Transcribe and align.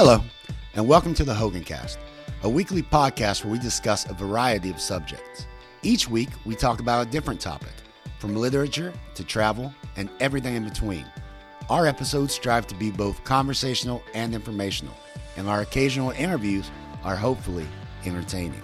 Hello, 0.00 0.22
and 0.74 0.86
welcome 0.86 1.12
to 1.14 1.24
the 1.24 1.34
Hogan 1.34 1.64
Cast, 1.64 1.98
a 2.44 2.48
weekly 2.48 2.84
podcast 2.84 3.42
where 3.42 3.52
we 3.52 3.58
discuss 3.58 4.08
a 4.08 4.14
variety 4.14 4.70
of 4.70 4.80
subjects. 4.80 5.48
Each 5.82 6.08
week, 6.08 6.28
we 6.44 6.54
talk 6.54 6.78
about 6.78 7.04
a 7.04 7.10
different 7.10 7.40
topic, 7.40 7.72
from 8.20 8.36
literature 8.36 8.92
to 9.16 9.24
travel 9.24 9.74
and 9.96 10.08
everything 10.20 10.54
in 10.54 10.62
between. 10.62 11.04
Our 11.68 11.84
episodes 11.84 12.32
strive 12.32 12.68
to 12.68 12.76
be 12.76 12.92
both 12.92 13.24
conversational 13.24 14.00
and 14.14 14.36
informational, 14.36 14.94
and 15.36 15.48
our 15.48 15.62
occasional 15.62 16.12
interviews 16.12 16.70
are 17.02 17.16
hopefully 17.16 17.66
entertaining. 18.06 18.62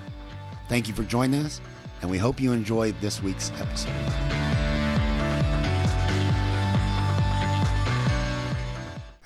Thank 0.68 0.86
you 0.86 0.94
for 0.94 1.02
joining 1.02 1.44
us, 1.44 1.60
and 2.00 2.08
we 2.08 2.16
hope 2.16 2.40
you 2.40 2.52
enjoyed 2.52 2.94
this 3.00 3.20
week's 3.20 3.50
episode. 3.58 4.53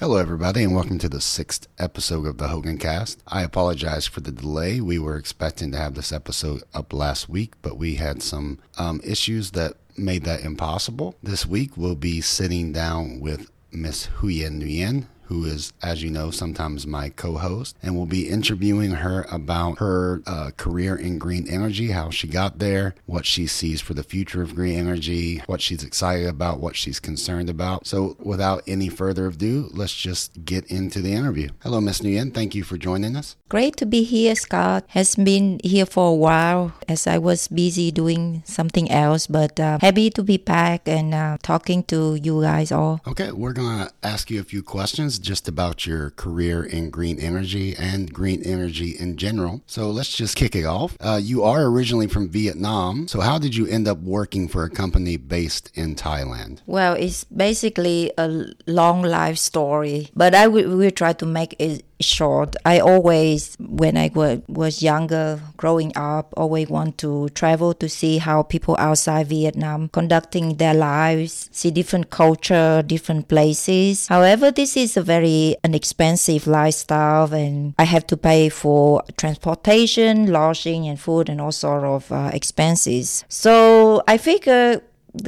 Hello, 0.00 0.16
everybody, 0.16 0.62
and 0.62 0.76
welcome 0.76 1.00
to 1.00 1.08
the 1.08 1.20
sixth 1.20 1.66
episode 1.76 2.24
of 2.24 2.38
the 2.38 2.46
Hogan 2.46 2.78
Cast. 2.78 3.20
I 3.26 3.42
apologize 3.42 4.06
for 4.06 4.20
the 4.20 4.30
delay. 4.30 4.80
We 4.80 4.96
were 4.96 5.16
expecting 5.16 5.72
to 5.72 5.76
have 5.76 5.94
this 5.94 6.12
episode 6.12 6.62
up 6.72 6.92
last 6.92 7.28
week, 7.28 7.54
but 7.62 7.76
we 7.76 7.96
had 7.96 8.22
some 8.22 8.60
um, 8.78 9.00
issues 9.02 9.50
that 9.50 9.74
made 9.96 10.22
that 10.22 10.42
impossible. 10.42 11.16
This 11.20 11.46
week, 11.46 11.76
we'll 11.76 11.96
be 11.96 12.20
sitting 12.20 12.72
down 12.72 13.18
with 13.18 13.50
Miss 13.72 14.06
Huyen 14.20 14.62
Nguyen, 14.62 15.06
who 15.28 15.44
is, 15.44 15.72
as 15.82 16.02
you 16.02 16.10
know, 16.10 16.30
sometimes 16.30 16.86
my 16.86 17.10
co 17.10 17.36
host, 17.36 17.76
and 17.82 17.94
we'll 17.94 18.06
be 18.06 18.28
interviewing 18.28 18.92
her 18.92 19.26
about 19.30 19.78
her 19.78 20.22
uh, 20.26 20.50
career 20.56 20.96
in 20.96 21.18
green 21.18 21.46
energy, 21.48 21.90
how 21.90 22.10
she 22.10 22.26
got 22.26 22.58
there, 22.58 22.94
what 23.06 23.26
she 23.26 23.46
sees 23.46 23.80
for 23.80 23.94
the 23.94 24.02
future 24.02 24.42
of 24.42 24.54
green 24.54 24.78
energy, 24.78 25.42
what 25.46 25.60
she's 25.60 25.84
excited 25.84 26.26
about, 26.26 26.60
what 26.60 26.76
she's 26.76 26.98
concerned 26.98 27.50
about. 27.50 27.86
So, 27.86 28.16
without 28.18 28.62
any 28.66 28.88
further 28.88 29.26
ado, 29.26 29.68
let's 29.72 29.94
just 29.94 30.44
get 30.44 30.64
into 30.66 31.02
the 31.02 31.12
interview. 31.12 31.50
Hello, 31.62 31.80
Miss 31.80 32.00
Nguyen. 32.00 32.32
Thank 32.32 32.54
you 32.54 32.64
for 32.64 32.78
joining 32.78 33.14
us. 33.14 33.36
Great 33.48 33.76
to 33.76 33.86
be 33.86 34.04
here, 34.04 34.34
Scott. 34.34 34.84
Has 34.88 35.14
been 35.14 35.60
here 35.62 35.86
for 35.86 36.08
a 36.10 36.14
while 36.14 36.72
as 36.88 37.06
I 37.06 37.18
was 37.18 37.48
busy 37.48 37.90
doing 37.90 38.42
something 38.46 38.90
else, 38.90 39.26
but 39.26 39.60
uh, 39.60 39.78
happy 39.80 40.08
to 40.10 40.22
be 40.22 40.38
back 40.38 40.88
and 40.88 41.12
uh, 41.12 41.36
talking 41.42 41.82
to 41.84 42.14
you 42.14 42.40
guys 42.42 42.72
all. 42.72 43.00
Okay, 43.06 43.30
we're 43.30 43.52
going 43.52 43.86
to 43.86 43.92
ask 44.02 44.30
you 44.30 44.40
a 44.40 44.44
few 44.44 44.62
questions 44.62 45.17
just 45.18 45.48
about 45.48 45.86
your 45.86 46.10
career 46.10 46.62
in 46.62 46.90
green 46.90 47.18
energy 47.18 47.74
and 47.76 48.12
green 48.12 48.42
energy 48.42 48.96
in 48.98 49.16
general. 49.16 49.62
So 49.66 49.90
let's 49.90 50.14
just 50.14 50.36
kick 50.36 50.54
it 50.54 50.64
off. 50.64 50.96
Uh, 51.00 51.20
you 51.22 51.42
are 51.42 51.64
originally 51.64 52.06
from 52.06 52.28
Vietnam. 52.28 53.08
So, 53.08 53.20
how 53.20 53.38
did 53.38 53.54
you 53.54 53.66
end 53.66 53.88
up 53.88 53.98
working 53.98 54.48
for 54.48 54.64
a 54.64 54.70
company 54.70 55.16
based 55.16 55.70
in 55.74 55.94
Thailand? 55.94 56.60
Well, 56.66 56.94
it's 56.94 57.24
basically 57.24 58.12
a 58.18 58.46
long 58.66 59.02
life 59.02 59.38
story, 59.38 60.08
but 60.14 60.34
I 60.34 60.46
will, 60.46 60.76
will 60.76 60.90
try 60.90 61.12
to 61.14 61.26
make 61.26 61.54
it 61.58 61.84
short. 62.00 62.56
I 62.64 62.80
always, 62.80 63.56
when 63.58 63.96
I 63.96 64.10
was 64.14 64.82
younger, 64.82 65.40
growing 65.56 65.92
up, 65.96 66.32
always 66.36 66.68
want 66.68 66.98
to 66.98 67.28
travel 67.30 67.74
to 67.74 67.88
see 67.88 68.18
how 68.18 68.42
people 68.42 68.76
outside 68.78 69.28
Vietnam 69.28 69.88
conducting 69.88 70.56
their 70.56 70.74
lives, 70.74 71.48
see 71.52 71.70
different 71.70 72.10
culture, 72.10 72.82
different 72.82 73.28
places. 73.28 74.08
However, 74.08 74.50
this 74.50 74.76
is 74.76 74.96
a 74.96 75.02
very 75.02 75.56
inexpensive 75.64 76.46
lifestyle, 76.46 77.32
and 77.32 77.74
I 77.78 77.84
have 77.84 78.06
to 78.08 78.16
pay 78.16 78.48
for 78.48 79.02
transportation, 79.16 80.32
lodging, 80.32 80.86
and 80.86 80.98
food, 80.98 81.28
and 81.28 81.40
all 81.40 81.52
sort 81.52 81.84
of 81.84 82.10
uh, 82.12 82.30
expenses. 82.32 83.24
So 83.28 84.02
I 84.06 84.18
figure 84.18 84.82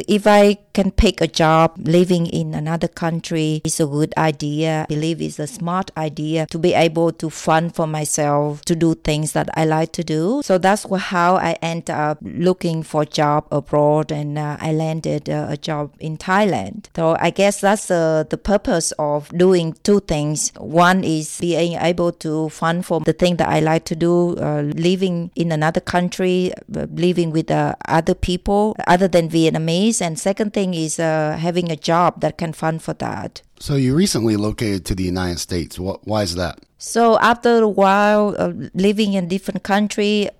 if 0.06 0.26
I 0.26 0.54
can 0.72 0.90
pick 0.90 1.20
a 1.20 1.26
job 1.26 1.72
living 1.78 2.26
in 2.26 2.54
another 2.54 2.88
country 2.88 3.60
is 3.64 3.80
a 3.80 3.86
good 3.86 4.14
idea. 4.16 4.82
I 4.82 4.86
believe 4.86 5.20
it's 5.20 5.38
a 5.38 5.46
smart 5.46 5.90
idea 5.96 6.46
to 6.46 6.58
be 6.58 6.74
able 6.74 7.12
to 7.12 7.30
fund 7.30 7.74
for 7.74 7.86
myself 7.86 8.62
to 8.66 8.76
do 8.76 8.94
things 8.94 9.32
that 9.32 9.48
I 9.54 9.64
like 9.64 9.92
to 9.92 10.04
do. 10.04 10.42
So 10.44 10.58
that's 10.58 10.86
how 10.90 11.36
I 11.36 11.56
ended 11.62 11.90
up 11.90 12.18
looking 12.22 12.82
for 12.82 13.04
job 13.04 13.46
abroad 13.50 14.12
and 14.12 14.38
uh, 14.38 14.56
I 14.60 14.72
landed 14.72 15.28
uh, 15.28 15.46
a 15.50 15.56
job 15.56 15.92
in 15.98 16.16
Thailand. 16.16 16.86
So 16.94 17.16
I 17.18 17.30
guess 17.30 17.60
that's 17.60 17.90
uh, 17.90 18.24
the 18.28 18.38
purpose 18.38 18.92
of 18.98 19.28
doing 19.30 19.76
two 19.82 20.00
things. 20.00 20.52
One 20.56 21.04
is 21.04 21.38
being 21.40 21.74
able 21.74 22.12
to 22.24 22.48
fund 22.50 22.86
for 22.86 23.00
the 23.00 23.12
thing 23.12 23.36
that 23.36 23.48
I 23.48 23.60
like 23.60 23.84
to 23.86 23.96
do, 23.96 24.36
uh, 24.36 24.62
living 24.62 25.30
in 25.34 25.52
another 25.52 25.80
country, 25.80 26.52
uh, 26.76 26.86
living 26.92 27.30
with 27.30 27.50
uh, 27.50 27.74
other 27.86 28.14
people 28.14 28.76
other 28.86 29.08
than 29.08 29.28
Vietnamese. 29.28 30.00
And 30.00 30.18
second 30.18 30.52
thing 30.52 30.69
is 30.74 30.98
uh, 30.98 31.36
having 31.38 31.70
a 31.70 31.76
job 31.76 32.20
that 32.20 32.38
can 32.38 32.52
fund 32.52 32.82
for 32.82 32.94
that. 32.94 33.42
So 33.60 33.76
you 33.76 33.94
recently 33.94 34.36
located 34.36 34.86
to 34.86 34.94
the 34.94 35.04
United 35.04 35.38
States. 35.38 35.78
Why 35.78 36.22
is 36.22 36.34
that? 36.36 36.60
So 36.78 37.18
after 37.18 37.58
a 37.58 37.68
while 37.68 38.34
of 38.38 38.56
living 38.74 39.12
in 39.12 39.28
different 39.28 39.62
country, 39.62 40.30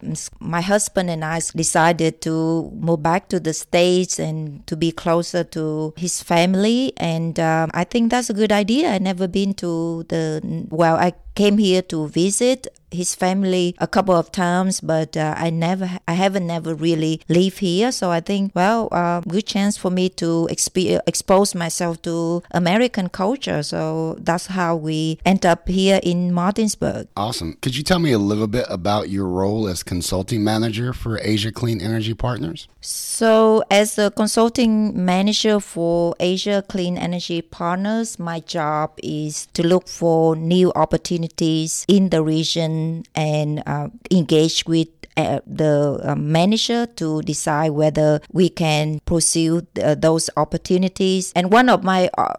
my 0.40 0.62
husband 0.62 1.10
and 1.10 1.22
I 1.22 1.42
decided 1.54 2.22
to 2.22 2.70
move 2.72 3.02
back 3.02 3.28
to 3.28 3.38
the 3.38 3.52
States 3.52 4.18
and 4.18 4.66
to 4.66 4.74
be 4.74 4.90
closer 4.90 5.44
to 5.44 5.92
his 5.98 6.22
family. 6.22 6.94
And 6.96 7.38
um, 7.38 7.70
I 7.74 7.84
think 7.84 8.10
that's 8.10 8.30
a 8.30 8.32
good 8.32 8.52
idea. 8.52 8.88
I 8.88 8.96
never 8.96 9.28
been 9.28 9.52
to 9.60 10.04
the, 10.08 10.40
well, 10.70 10.96
I 10.96 11.12
came 11.34 11.58
here 11.58 11.82
to 11.82 12.08
visit 12.08 12.68
his 12.90 13.14
family 13.14 13.76
a 13.78 13.86
couple 13.86 14.16
of 14.16 14.32
times, 14.32 14.80
but 14.80 15.16
uh, 15.16 15.34
I 15.36 15.50
never, 15.50 15.88
I 16.08 16.14
haven't 16.14 16.46
never 16.46 16.74
really 16.74 17.20
lived 17.28 17.58
here. 17.58 17.92
So 17.92 18.10
I 18.10 18.20
think, 18.20 18.52
well, 18.54 18.88
uh, 18.90 19.20
good 19.20 19.46
chance 19.46 19.76
for 19.76 19.90
me 19.90 20.08
to 20.08 20.48
exp- 20.50 21.00
expose 21.06 21.54
myself 21.54 22.02
to 22.02 22.42
American 22.50 23.09
culture. 23.12 23.62
So 23.62 24.16
that's 24.20 24.46
how 24.46 24.76
we 24.76 25.18
end 25.24 25.44
up 25.44 25.68
here 25.68 26.00
in 26.02 26.32
Martinsburg. 26.32 27.08
Awesome. 27.16 27.56
Could 27.60 27.76
you 27.76 27.82
tell 27.82 27.98
me 27.98 28.12
a 28.12 28.18
little 28.18 28.46
bit 28.46 28.66
about 28.68 29.10
your 29.10 29.26
role 29.26 29.68
as 29.68 29.82
consulting 29.82 30.42
manager 30.42 30.92
for 30.92 31.18
Asia 31.22 31.52
Clean 31.52 31.80
Energy 31.80 32.14
Partners? 32.14 32.68
So, 32.82 33.62
as 33.70 33.98
a 33.98 34.10
consulting 34.10 35.04
manager 35.04 35.60
for 35.60 36.14
Asia 36.18 36.64
Clean 36.66 36.96
Energy 36.96 37.42
Partners, 37.42 38.18
my 38.18 38.40
job 38.40 38.92
is 39.02 39.46
to 39.52 39.66
look 39.66 39.86
for 39.86 40.34
new 40.34 40.72
opportunities 40.74 41.84
in 41.88 42.08
the 42.08 42.22
region 42.22 43.04
and 43.14 43.62
uh, 43.66 43.88
engage 44.10 44.64
with 44.64 44.88
uh, 45.16 45.40
the 45.46 46.00
uh, 46.02 46.14
manager 46.14 46.86
to 46.86 47.20
decide 47.22 47.70
whether 47.70 48.20
we 48.32 48.48
can 48.48 49.00
pursue 49.04 49.66
uh, 49.82 49.94
those 49.94 50.30
opportunities. 50.36 51.32
And 51.36 51.52
one 51.52 51.68
of 51.68 51.84
my 51.84 52.08
uh, 52.16 52.36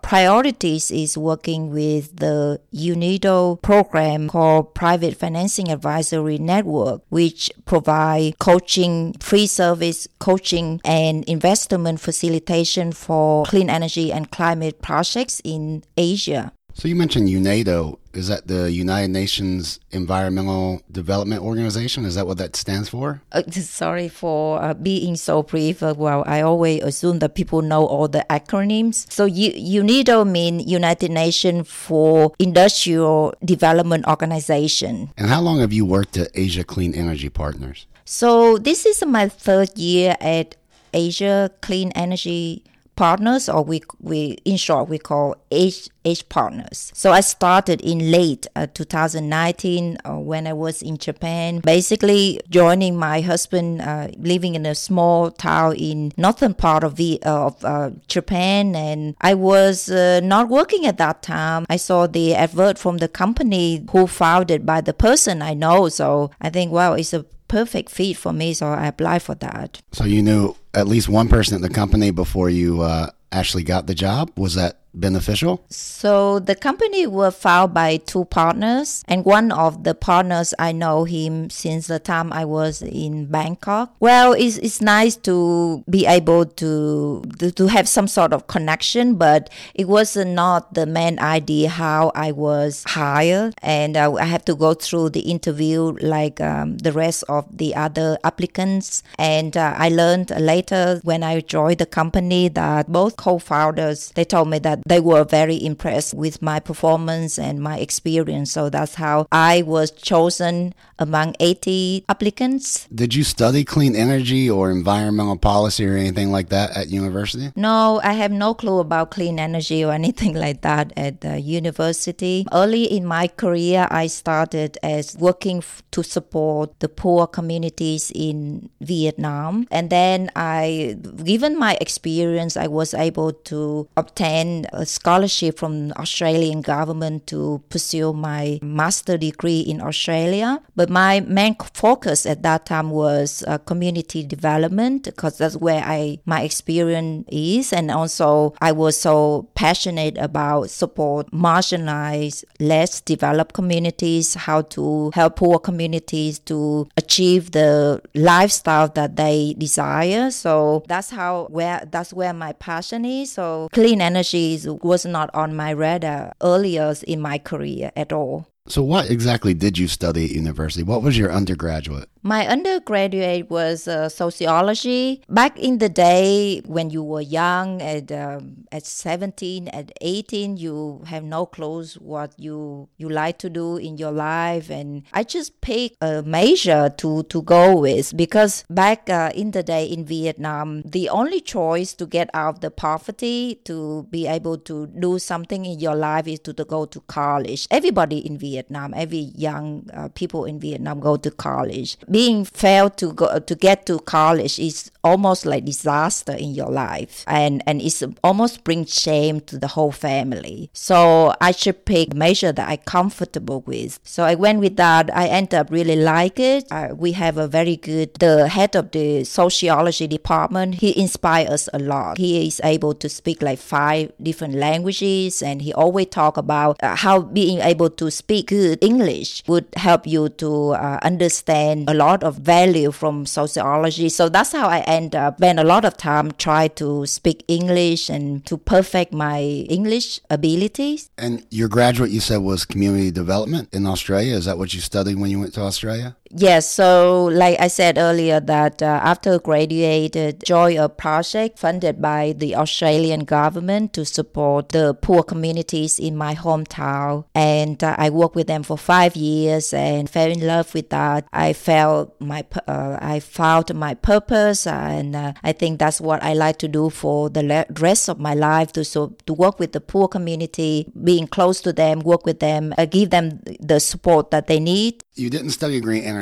priorities 0.61 0.91
is 0.91 1.17
working 1.17 1.71
with 1.71 2.17
the 2.17 2.59
UNIDO 2.73 3.61
program 3.61 4.27
called 4.27 4.75
Private 4.75 5.17
Financing 5.17 5.71
Advisory 5.71 6.37
Network, 6.37 7.01
which 7.09 7.51
provide 7.65 8.37
coaching, 8.39 9.13
free 9.19 9.47
service 9.47 10.07
coaching, 10.19 10.79
and 10.85 11.23
investment 11.25 11.99
facilitation 11.99 12.91
for 12.91 13.45
clean 13.45 13.69
energy 13.69 14.11
and 14.11 14.29
climate 14.29 14.81
projects 14.81 15.41
in 15.43 15.83
Asia. 15.97 16.51
So 16.73 16.87
you 16.87 16.95
mentioned 16.95 17.27
UNIDO. 17.27 17.97
Is 18.13 18.27
that 18.27 18.47
the 18.47 18.71
United 18.71 19.09
Nations 19.09 19.79
Environmental 19.91 20.81
Development 20.91 21.41
Organization? 21.41 22.05
Is 22.05 22.15
that 22.15 22.27
what 22.27 22.37
that 22.37 22.55
stands 22.55 22.89
for? 22.89 23.21
Uh, 23.31 23.43
sorry 23.51 24.09
for 24.09 24.61
uh, 24.61 24.73
being 24.73 25.15
so 25.15 25.43
brief. 25.43 25.81
Uh, 25.81 25.93
well, 25.97 26.23
I 26.27 26.41
always 26.41 26.83
assume 26.83 27.19
that 27.19 27.35
people 27.35 27.61
know 27.61 27.85
all 27.85 28.07
the 28.07 28.25
acronyms. 28.29 29.11
So 29.11 29.25
U- 29.25 29.81
UNIDO 29.81 30.29
means 30.29 30.69
United 30.69 31.11
Nations 31.11 31.69
for 31.69 32.33
Industrial 32.39 33.33
Development 33.43 34.05
Organization. 34.07 35.11
And 35.17 35.27
how 35.27 35.41
long 35.41 35.59
have 35.59 35.71
you 35.71 35.85
worked 35.85 36.17
at 36.17 36.29
Asia 36.33 36.63
Clean 36.63 36.93
Energy 36.93 37.29
Partners? 37.29 37.87
So 38.03 38.57
this 38.57 38.85
is 38.85 39.05
my 39.05 39.29
third 39.29 39.77
year 39.77 40.17
at 40.19 40.55
Asia 40.93 41.49
Clean 41.61 41.91
Energy 41.91 42.63
partners, 42.95 43.49
or 43.49 43.63
we, 43.63 43.81
we 43.99 44.37
in 44.45 44.57
short 44.57 44.89
we 44.89 44.97
call 44.97 45.35
H, 45.49 45.89
H 46.05 46.27
partners. 46.29 46.91
So 46.95 47.11
I 47.11 47.21
started 47.21 47.81
in 47.81 48.11
late 48.11 48.47
uh, 48.55 48.67
2019 48.73 49.97
uh, 50.03 50.17
when 50.17 50.47
I 50.47 50.53
was 50.53 50.81
in 50.81 50.97
Japan, 50.97 51.59
basically 51.59 52.39
joining 52.49 52.97
my 52.97 53.21
husband 53.21 53.81
uh, 53.81 54.07
living 54.17 54.55
in 54.55 54.65
a 54.65 54.75
small 54.75 55.31
town 55.31 55.75
in 55.75 56.11
northern 56.17 56.53
part 56.53 56.83
of 56.83 56.95
the 56.95 57.21
of 57.23 57.63
uh, 57.63 57.91
Japan, 58.07 58.75
and 58.75 59.15
I 59.21 59.33
was 59.35 59.89
uh, 59.89 60.21
not 60.23 60.49
working 60.49 60.85
at 60.85 60.97
that 60.97 61.21
time. 61.21 61.65
I 61.69 61.77
saw 61.77 62.07
the 62.07 62.35
advert 62.35 62.77
from 62.77 62.97
the 62.97 63.07
company 63.07 63.85
who 63.91 64.07
founded 64.07 64.65
by 64.65 64.81
the 64.81 64.93
person 64.93 65.41
I 65.41 65.53
know, 65.53 65.89
so 65.89 66.31
I 66.41 66.49
think 66.49 66.71
wow, 66.71 66.93
it's 66.93 67.13
a 67.13 67.25
perfect 67.47 67.91
fit 67.91 68.17
for 68.17 68.31
me, 68.33 68.53
so 68.53 68.67
I 68.67 68.87
applied 68.87 69.21
for 69.21 69.35
that. 69.35 69.81
So 69.91 70.05
you 70.05 70.21
knew 70.21 70.55
at 70.73 70.87
least 70.87 71.09
one 71.09 71.27
person 71.27 71.55
at 71.55 71.61
the 71.61 71.73
company 71.73 72.09
before 72.11 72.49
you 72.49 72.81
uh, 72.81 73.09
actually 73.31 73.63
got 73.63 73.87
the 73.87 73.93
job. 73.93 74.31
Was 74.37 74.55
that 74.55 74.80
beneficial? 74.93 75.63
So 75.69 76.39
the 76.39 76.55
company 76.55 77.07
were 77.07 77.31
founded 77.31 77.73
by 77.73 77.97
two 77.97 78.25
partners, 78.25 79.03
and 79.07 79.25
one 79.25 79.51
of 79.51 79.83
the 79.83 79.93
partners 79.93 80.53
I 80.59 80.71
know 80.71 81.03
him 81.03 81.49
since 81.49 81.87
the 81.87 81.99
time 81.99 82.33
I 82.33 82.45
was 82.45 82.81
in 82.81 83.27
Bangkok. 83.27 83.95
Well, 83.99 84.33
it's, 84.33 84.57
it's 84.57 84.81
nice 84.81 85.15
to 85.17 85.83
be 85.89 86.05
able 86.05 86.45
to, 86.45 87.23
to 87.39 87.51
to 87.51 87.67
have 87.67 87.87
some 87.87 88.07
sort 88.07 88.33
of 88.33 88.47
connection, 88.47 89.15
but 89.15 89.49
it 89.75 89.87
was 89.87 90.15
not 90.15 90.73
the 90.73 90.85
main 90.85 91.19
idea 91.19 91.69
how 91.69 92.11
I 92.15 92.31
was 92.31 92.83
hired, 92.87 93.53
and 93.61 93.95
uh, 93.95 94.13
I 94.13 94.25
have 94.25 94.45
to 94.45 94.55
go 94.55 94.73
through 94.73 95.09
the 95.11 95.21
interview 95.21 95.97
like 96.01 96.41
um, 96.41 96.77
the 96.77 96.91
rest 96.91 97.23
of 97.29 97.45
the 97.55 97.75
other 97.75 98.17
applicants, 98.23 99.03
and 99.17 99.55
uh, 99.55 99.73
I 99.77 99.89
learned 99.89 100.31
later 100.39 100.99
when 101.03 101.23
I 101.23 101.41
joined 101.41 101.79
the 101.79 101.85
company 101.85 102.47
that 102.49 102.91
both 102.91 103.17
co-founders 103.17 104.11
they 104.15 104.25
told 104.25 104.49
me 104.49 104.59
that 104.59 104.80
they 104.85 104.99
were 104.99 105.23
very 105.23 105.63
impressed 105.63 106.13
with 106.13 106.41
my 106.41 106.59
performance 106.59 107.37
and 107.37 107.61
my 107.61 107.77
experience. 107.79 108.51
So 108.51 108.69
that's 108.69 108.95
how 108.95 109.27
I 109.31 109.63
was 109.63 109.91
chosen 109.91 110.73
among 110.99 111.35
80 111.39 112.05
applicants. 112.07 112.87
Did 112.93 113.15
you 113.15 113.23
study 113.23 113.63
clean 113.63 113.95
energy 113.95 114.49
or 114.49 114.69
environmental 114.69 115.37
policy 115.37 115.87
or 115.87 115.95
anything 115.97 116.31
like 116.31 116.49
that 116.49 116.77
at 116.77 116.89
university? 116.89 117.51
No, 117.55 117.99
I 118.03 118.13
have 118.13 118.31
no 118.31 118.53
clue 118.53 118.79
about 118.79 119.11
clean 119.11 119.39
energy 119.39 119.83
or 119.83 119.91
anything 119.93 120.35
like 120.35 120.61
that 120.61 120.93
at 120.95 121.21
the 121.21 121.39
university. 121.39 122.45
Early 122.51 122.83
in 122.83 123.05
my 123.05 123.27
career, 123.27 123.87
I 123.89 124.07
started 124.07 124.77
as 124.83 125.17
working 125.17 125.57
f- 125.57 125.81
to 125.91 126.03
support 126.03 126.79
the 126.79 126.89
poor 126.89 127.25
communities 127.27 128.11
in 128.13 128.69
Vietnam. 128.79 129.67
And 129.71 129.89
then 129.89 130.29
I, 130.35 130.97
given 131.23 131.57
my 131.57 131.77
experience, 131.81 132.55
I 132.55 132.67
was 132.67 132.93
able 132.93 133.33
to 133.49 133.87
obtain 133.97 134.67
a 134.71 134.85
scholarship 134.85 135.57
from 135.57 135.91
Australian 135.97 136.61
government 136.61 137.27
to 137.27 137.63
pursue 137.69 138.13
my 138.13 138.59
master 138.61 139.17
degree 139.17 139.61
in 139.61 139.81
Australia. 139.81 140.61
But 140.75 140.89
my 140.89 141.21
main 141.21 141.55
focus 141.73 142.25
at 142.25 142.43
that 142.43 142.65
time 142.65 142.89
was 142.91 143.43
uh, 143.47 143.57
community 143.59 144.23
development 144.23 145.03
because 145.03 145.37
that's 145.37 145.55
where 145.55 145.83
I 145.83 146.19
my 146.25 146.41
experience 146.41 147.25
is, 147.31 147.73
and 147.73 147.91
also 147.91 148.53
I 148.61 148.71
was 148.71 148.97
so 148.99 149.49
passionate 149.55 150.17
about 150.17 150.69
support 150.69 151.31
marginalized, 151.31 152.43
less 152.59 153.01
developed 153.01 153.53
communities, 153.53 154.33
how 154.33 154.61
to 154.61 155.11
help 155.13 155.37
poor 155.37 155.59
communities 155.59 156.39
to 156.39 156.87
achieve 156.97 157.51
the 157.51 158.01
lifestyle 158.15 158.87
that 158.89 159.15
they 159.15 159.55
desire. 159.57 160.31
So 160.31 160.83
that's 160.87 161.09
how 161.09 161.47
where 161.49 161.87
that's 161.89 162.13
where 162.13 162.33
my 162.33 162.53
passion 162.53 163.05
is. 163.05 163.33
So 163.33 163.67
clean 163.71 164.01
energy 164.01 164.53
was 164.67 165.05
not 165.05 165.29
on 165.33 165.55
my 165.55 165.71
radar 165.71 166.33
earlier 166.41 166.93
in 167.07 167.21
my 167.21 167.37
career 167.37 167.91
at 167.95 168.11
all. 168.13 168.47
So, 168.71 168.83
what 168.83 169.11
exactly 169.11 169.53
did 169.53 169.77
you 169.77 169.89
study 169.89 170.23
at 170.23 170.31
university? 170.31 170.81
What 170.81 171.03
was 171.03 171.17
your 171.17 171.29
undergraduate? 171.29 172.07
My 172.23 172.47
undergraduate 172.47 173.49
was 173.49 173.85
uh, 173.85 174.07
sociology. 174.07 175.23
Back 175.27 175.59
in 175.59 175.79
the 175.79 175.89
day, 175.89 176.61
when 176.65 176.89
you 176.89 177.03
were 177.03 177.19
young, 177.19 177.81
at 177.81 178.13
um, 178.13 178.63
at 178.71 178.85
seventeen, 178.85 179.67
at 179.69 179.91
eighteen, 179.99 180.55
you 180.55 181.03
have 181.07 181.25
no 181.25 181.45
clues 181.45 181.95
what 181.95 182.31
you 182.39 182.87
you 182.97 183.09
like 183.09 183.39
to 183.39 183.49
do 183.49 183.75
in 183.75 183.97
your 183.97 184.11
life, 184.11 184.69
and 184.69 185.03
I 185.11 185.23
just 185.23 185.59
picked 185.59 185.97
a 185.99 186.21
major 186.23 186.93
to 186.99 187.23
to 187.23 187.41
go 187.41 187.75
with 187.75 188.15
because 188.15 188.63
back 188.69 189.09
uh, 189.09 189.31
in 189.35 189.51
the 189.51 189.63
day 189.63 189.83
in 189.83 190.05
Vietnam, 190.05 190.83
the 190.85 191.09
only 191.09 191.41
choice 191.41 191.93
to 191.95 192.05
get 192.05 192.29
out 192.33 192.55
of 192.55 192.59
the 192.61 192.71
poverty 192.71 193.59
to 193.65 194.07
be 194.11 194.27
able 194.27 194.59
to 194.59 194.87
do 194.87 195.19
something 195.19 195.65
in 195.65 195.79
your 195.79 195.95
life 195.95 196.27
is 196.27 196.39
to, 196.41 196.53
to 196.53 196.63
go 196.63 196.85
to 196.85 197.01
college. 197.01 197.67
Everybody 197.69 198.19
in 198.19 198.37
Vietnam, 198.37 198.60
every 198.69 199.31
young 199.35 199.89
uh, 199.93 200.09
people 200.09 200.45
in 200.45 200.59
Vietnam 200.59 200.99
go 200.99 201.17
to 201.17 201.31
college. 201.31 201.97
Being 202.09 202.45
failed 202.45 202.97
to 202.97 203.13
go 203.13 203.39
to 203.39 203.55
get 203.55 203.85
to 203.87 203.99
college 203.99 204.59
is 204.59 204.91
almost 205.03 205.45
like 205.45 205.65
disaster 205.65 206.33
in 206.33 206.53
your 206.53 206.69
life. 206.69 207.23
And 207.27 207.63
and 207.65 207.81
it's 207.81 208.03
almost 208.23 208.63
brings 208.63 208.93
shame 208.93 209.41
to 209.41 209.57
the 209.57 209.67
whole 209.67 209.91
family. 209.91 210.69
So 210.73 211.33
i 211.41 211.51
should 211.51 211.85
pick 211.85 212.13
major 212.13 212.51
that 212.51 212.67
i 212.67 212.77
comfortable 212.77 213.61
with. 213.61 213.99
So 214.03 214.23
i 214.23 214.35
went 214.35 214.59
with 214.59 214.77
that. 214.77 215.09
I 215.15 215.27
end 215.27 215.53
up 215.53 215.69
really 215.71 215.95
like 215.95 216.39
it. 216.39 216.65
Uh, 216.71 216.89
we 216.95 217.13
have 217.13 217.37
a 217.37 217.47
very 217.47 217.77
good 217.77 218.13
the 218.15 218.47
head 218.47 218.75
of 218.75 218.91
the 218.91 219.23
sociology 219.23 220.07
department 220.07 220.75
he 220.75 220.97
inspires 220.99 221.49
us 221.49 221.69
a 221.73 221.79
lot. 221.79 222.17
He 222.17 222.47
is 222.47 222.61
able 222.63 222.93
to 222.95 223.07
speak 223.09 223.41
like 223.41 223.59
five 223.59 224.11
different 224.21 224.55
languages 224.55 225.41
and 225.41 225.61
he 225.61 225.73
always 225.73 226.07
talk 226.07 226.37
about 226.37 226.81
uh, 226.81 226.95
how 226.95 227.21
being 227.21 227.59
able 227.59 227.89
to 227.91 228.09
speak 228.09 228.40
good 228.41 228.77
english 228.81 229.43
would 229.47 229.67
help 229.75 230.07
you 230.07 230.29
to 230.29 230.71
uh, 230.71 230.99
understand 231.01 231.89
a 231.89 231.93
lot 231.93 232.23
of 232.23 232.37
value 232.37 232.91
from 232.91 233.25
sociology. 233.25 234.09
So 234.09 234.29
that's 234.29 234.51
how 234.51 234.67
I 234.67 234.79
end 234.81 235.15
up 235.15 235.37
spend 235.37 235.59
a 235.59 235.63
lot 235.63 235.85
of 235.85 235.97
time 235.97 236.31
try 236.33 236.67
to 236.67 237.05
speak 237.05 237.43
English 237.47 238.09
and 238.09 238.45
to 238.45 238.57
perfect 238.57 239.13
my 239.13 239.41
English 239.69 240.19
abilities. 240.29 241.09
And 241.17 241.45
your 241.49 241.67
graduate, 241.67 242.11
you 242.11 242.19
said, 242.19 242.37
was 242.37 242.65
community 242.65 243.11
development 243.11 243.69
in 243.73 243.85
Australia. 243.85 244.35
Is 244.35 244.45
that 244.45 244.57
what 244.57 244.73
you 244.73 244.81
studied 244.81 245.17
when 245.17 245.31
you 245.31 245.39
went 245.39 245.53
to 245.55 245.61
Australia? 245.61 246.15
Yes, 246.33 246.69
so 246.69 247.25
like 247.25 247.59
I 247.59 247.67
said 247.67 247.97
earlier, 247.97 248.39
that 248.39 248.81
uh, 248.81 248.85
after 249.03 249.37
graduated, 249.37 250.43
joined 250.45 250.79
a 250.79 250.87
project 250.87 251.59
funded 251.59 252.01
by 252.01 252.33
the 252.37 252.55
Australian 252.55 253.25
government 253.25 253.91
to 253.93 254.05
support 254.05 254.69
the 254.69 254.93
poor 254.93 255.23
communities 255.23 255.99
in 255.99 256.15
my 256.15 256.33
hometown, 256.35 257.25
and 257.35 257.83
uh, 257.83 257.95
I 257.97 258.09
worked 258.09 258.35
with 258.35 258.47
them 258.47 258.63
for 258.63 258.77
five 258.77 259.15
years 259.15 259.73
and 259.73 260.09
fell 260.09 260.31
in 260.31 260.45
love 260.45 260.73
with 260.73 260.89
that. 260.89 261.27
I 261.33 261.51
felt 261.51 262.15
my 262.21 262.45
uh, 262.65 262.97
I 263.01 263.19
found 263.19 263.73
my 263.75 263.93
purpose, 263.93 264.65
and 264.65 265.15
uh, 265.15 265.33
I 265.43 265.51
think 265.51 265.79
that's 265.79 265.99
what 265.99 266.23
I 266.23 266.33
like 266.33 266.57
to 266.59 266.69
do 266.69 266.89
for 266.89 267.29
the 267.29 267.65
rest 267.79 268.07
of 268.07 268.19
my 268.19 268.33
life 268.33 268.71
to 268.73 268.85
so 268.85 269.17
to 269.25 269.33
work 269.33 269.59
with 269.59 269.73
the 269.73 269.81
poor 269.81 270.07
community, 270.07 270.91
being 271.03 271.27
close 271.27 271.59
to 271.61 271.73
them, 271.73 271.99
work 271.99 272.25
with 272.25 272.39
them, 272.39 272.73
uh, 272.77 272.85
give 272.85 273.09
them 273.09 273.41
the 273.59 273.79
support 273.79 274.31
that 274.31 274.47
they 274.47 274.59
need. 274.59 275.03
You 275.15 275.29
didn't 275.29 275.49
study 275.51 275.81
green 275.81 276.03
energy, 276.03 276.20